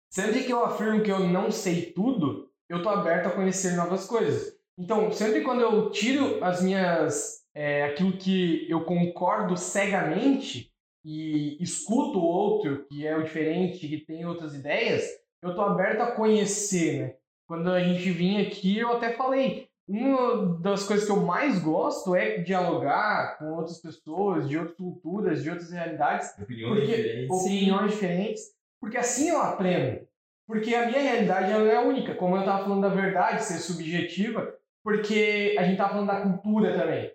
[0.09, 4.07] Sempre que eu afirmo que eu não sei tudo, eu tô aberto a conhecer novas
[4.07, 4.55] coisas.
[4.77, 7.43] Então, sempre quando eu tiro as minhas.
[7.53, 10.73] É, aquilo que eu concordo cegamente
[11.05, 15.05] e escuto o outro, que é o diferente, que tem outras ideias,
[15.45, 17.15] eu tô aberto a conhecer, né?
[17.47, 22.15] Quando a gente vinha aqui, eu até falei, uma das coisas que eu mais gosto
[22.15, 26.33] é dialogar com outras pessoas, de outras culturas, de outras realidades.
[26.39, 27.29] Opiniões porque, diferentes.
[27.29, 28.43] Opiniões diferentes.
[28.81, 30.07] Porque assim eu aprendo.
[30.47, 32.15] Porque a minha realidade ela é única.
[32.15, 36.73] Como eu estava falando da verdade ser subjetiva, porque a gente estava falando da cultura
[36.73, 37.11] também.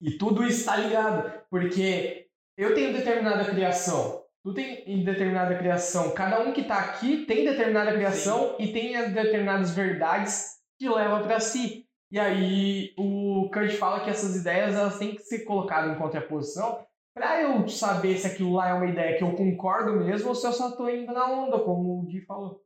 [0.00, 1.32] E tudo está ligado.
[1.50, 4.19] Porque eu tenho determinada criação.
[4.42, 6.12] Tu tem determinada criação.
[6.12, 8.62] Cada um que está aqui tem determinada criação Sim.
[8.64, 11.86] e tem as determinadas verdades que leva para si.
[12.10, 16.82] E aí o Kant fala que essas ideias elas têm que ser colocadas em contraposição
[17.14, 20.46] para eu saber se aquilo lá é uma ideia que eu concordo mesmo ou se
[20.46, 22.62] eu só estou indo na onda, como o Di falou.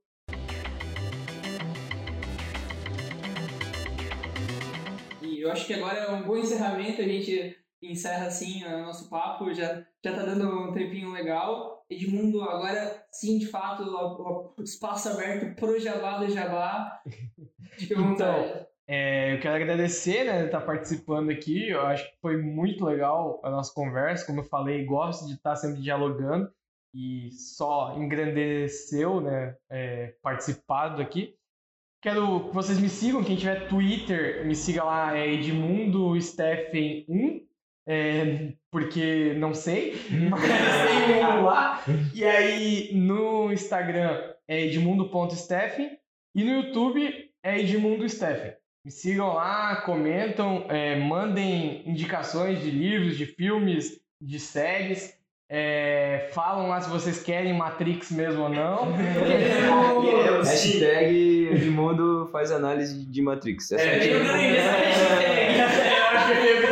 [5.21, 9.09] E eu acho que agora é um bom encerramento, a gente encerra assim o nosso
[9.09, 11.85] papo, já, já tá dando um tempinho legal.
[11.89, 17.03] Edmundo, agora sim, de fato, o, o espaço aberto pro Jabá do Jabá.
[17.81, 21.69] então, é, eu quero agradecer, né, estar tá participando aqui.
[21.69, 24.27] Eu acho que foi muito legal a nossa conversa.
[24.27, 26.51] Como eu falei, gosto de estar tá sempre dialogando
[26.95, 31.35] e só engrandeceu, né, é, participado aqui.
[32.01, 37.47] Quero que vocês me sigam, quem tiver Twitter, me siga lá, é Edmundo Steffen 1,
[37.87, 39.95] é, porque não sei,
[40.31, 41.83] mas tem um lá.
[42.15, 45.99] E aí no Instagram é edmundo.steffen
[46.35, 48.55] e no YouTube é Edmundo Steffen.
[48.85, 55.19] Me sigam lá, comentam, é, mandem indicações de livros, de filmes, de séries.
[55.49, 58.93] É, falam lá se vocês querem Matrix mesmo ou não.
[60.43, 63.73] Hashtag Edmundo faz análise de Matrix.
[63.73, 65.59] Essa é, é, eu ganhei essa hashtag.
[65.99, 66.65] eu acho que eu ia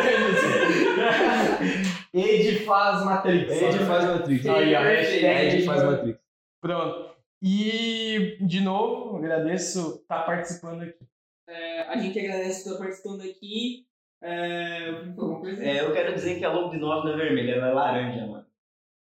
[2.15, 3.63] Ed faz Matrix.
[3.63, 4.47] Ed faz Matrix.
[4.47, 6.19] Aí, a hashtag Ed faz Matrix.
[6.61, 7.13] Pronto.
[7.43, 11.05] E, de novo, agradeço estar participando aqui.
[11.49, 13.87] É, a gente agradece estar participando aqui.
[14.23, 15.65] É, coisa?
[15.65, 18.27] É, eu quero dizer que a Lobo de 9 não é vermelha, ela é laranja,
[18.27, 18.47] mano.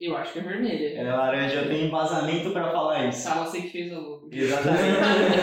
[0.01, 0.99] Eu acho que é vermelha.
[0.99, 3.23] Ela é laranja, eu tenho embasamento pra falar isso.
[3.23, 4.27] Tá, você que fez a logo.
[4.31, 4.81] Exatamente.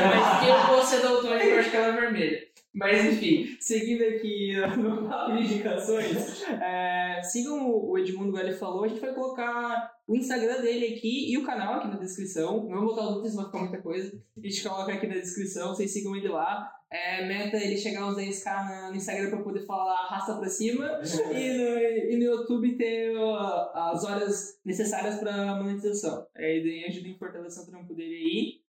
[0.05, 2.49] Mas eu vou ser daltônico, eu acho que ela é vermelha.
[2.75, 8.89] Mas enfim, seguindo aqui no papo de indicações, é, sigam o Edmundo Velho falou, a
[8.89, 12.67] gente vai colocar o Instagram dele aqui e o canal aqui na descrição.
[12.67, 14.25] Não vou botar o senão vai ficar muita coisa.
[14.37, 16.73] A gente coloca aqui na descrição, vocês sigam ele lá.
[16.91, 21.03] É, meta ele chegar aos 10k no Instagram pra poder falar arrasta pra cima
[21.35, 21.79] e, no,
[22.11, 26.27] e no YouTube ter uh, as horas necessárias pra monetização.
[26.35, 28.69] É, e ajuda em fortalecer o trampo dele aí.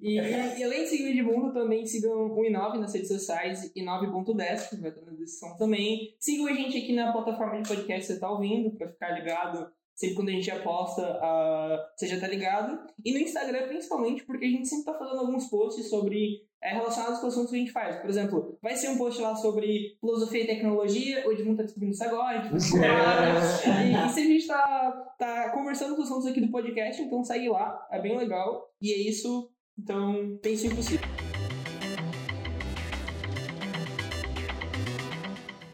[0.00, 4.70] E, e além de seguir o Edmundo, também sigam o i9 nas redes sociais, i9.10,
[4.70, 6.16] que vai estar na descrição também.
[6.18, 9.70] Sigam a gente aqui na plataforma de podcast que você está ouvindo, para ficar ligado
[9.98, 12.78] sempre quando a gente aposta, uh, você já tá ligado.
[13.04, 17.18] E no Instagram, principalmente, porque a gente sempre tá fazendo alguns posts sobre é, relacionados
[17.18, 17.96] com os assuntos que a gente faz.
[17.96, 21.92] Por exemplo, vai ser um post lá sobre filosofia e tecnologia, o Edmundo tá descobrindo
[21.92, 26.28] isso agora, a gente e, e se a gente tá, tá conversando com os assuntos
[26.28, 28.72] aqui do podcast, então segue lá, é bem legal.
[28.80, 31.27] E é isso, então pense em possível.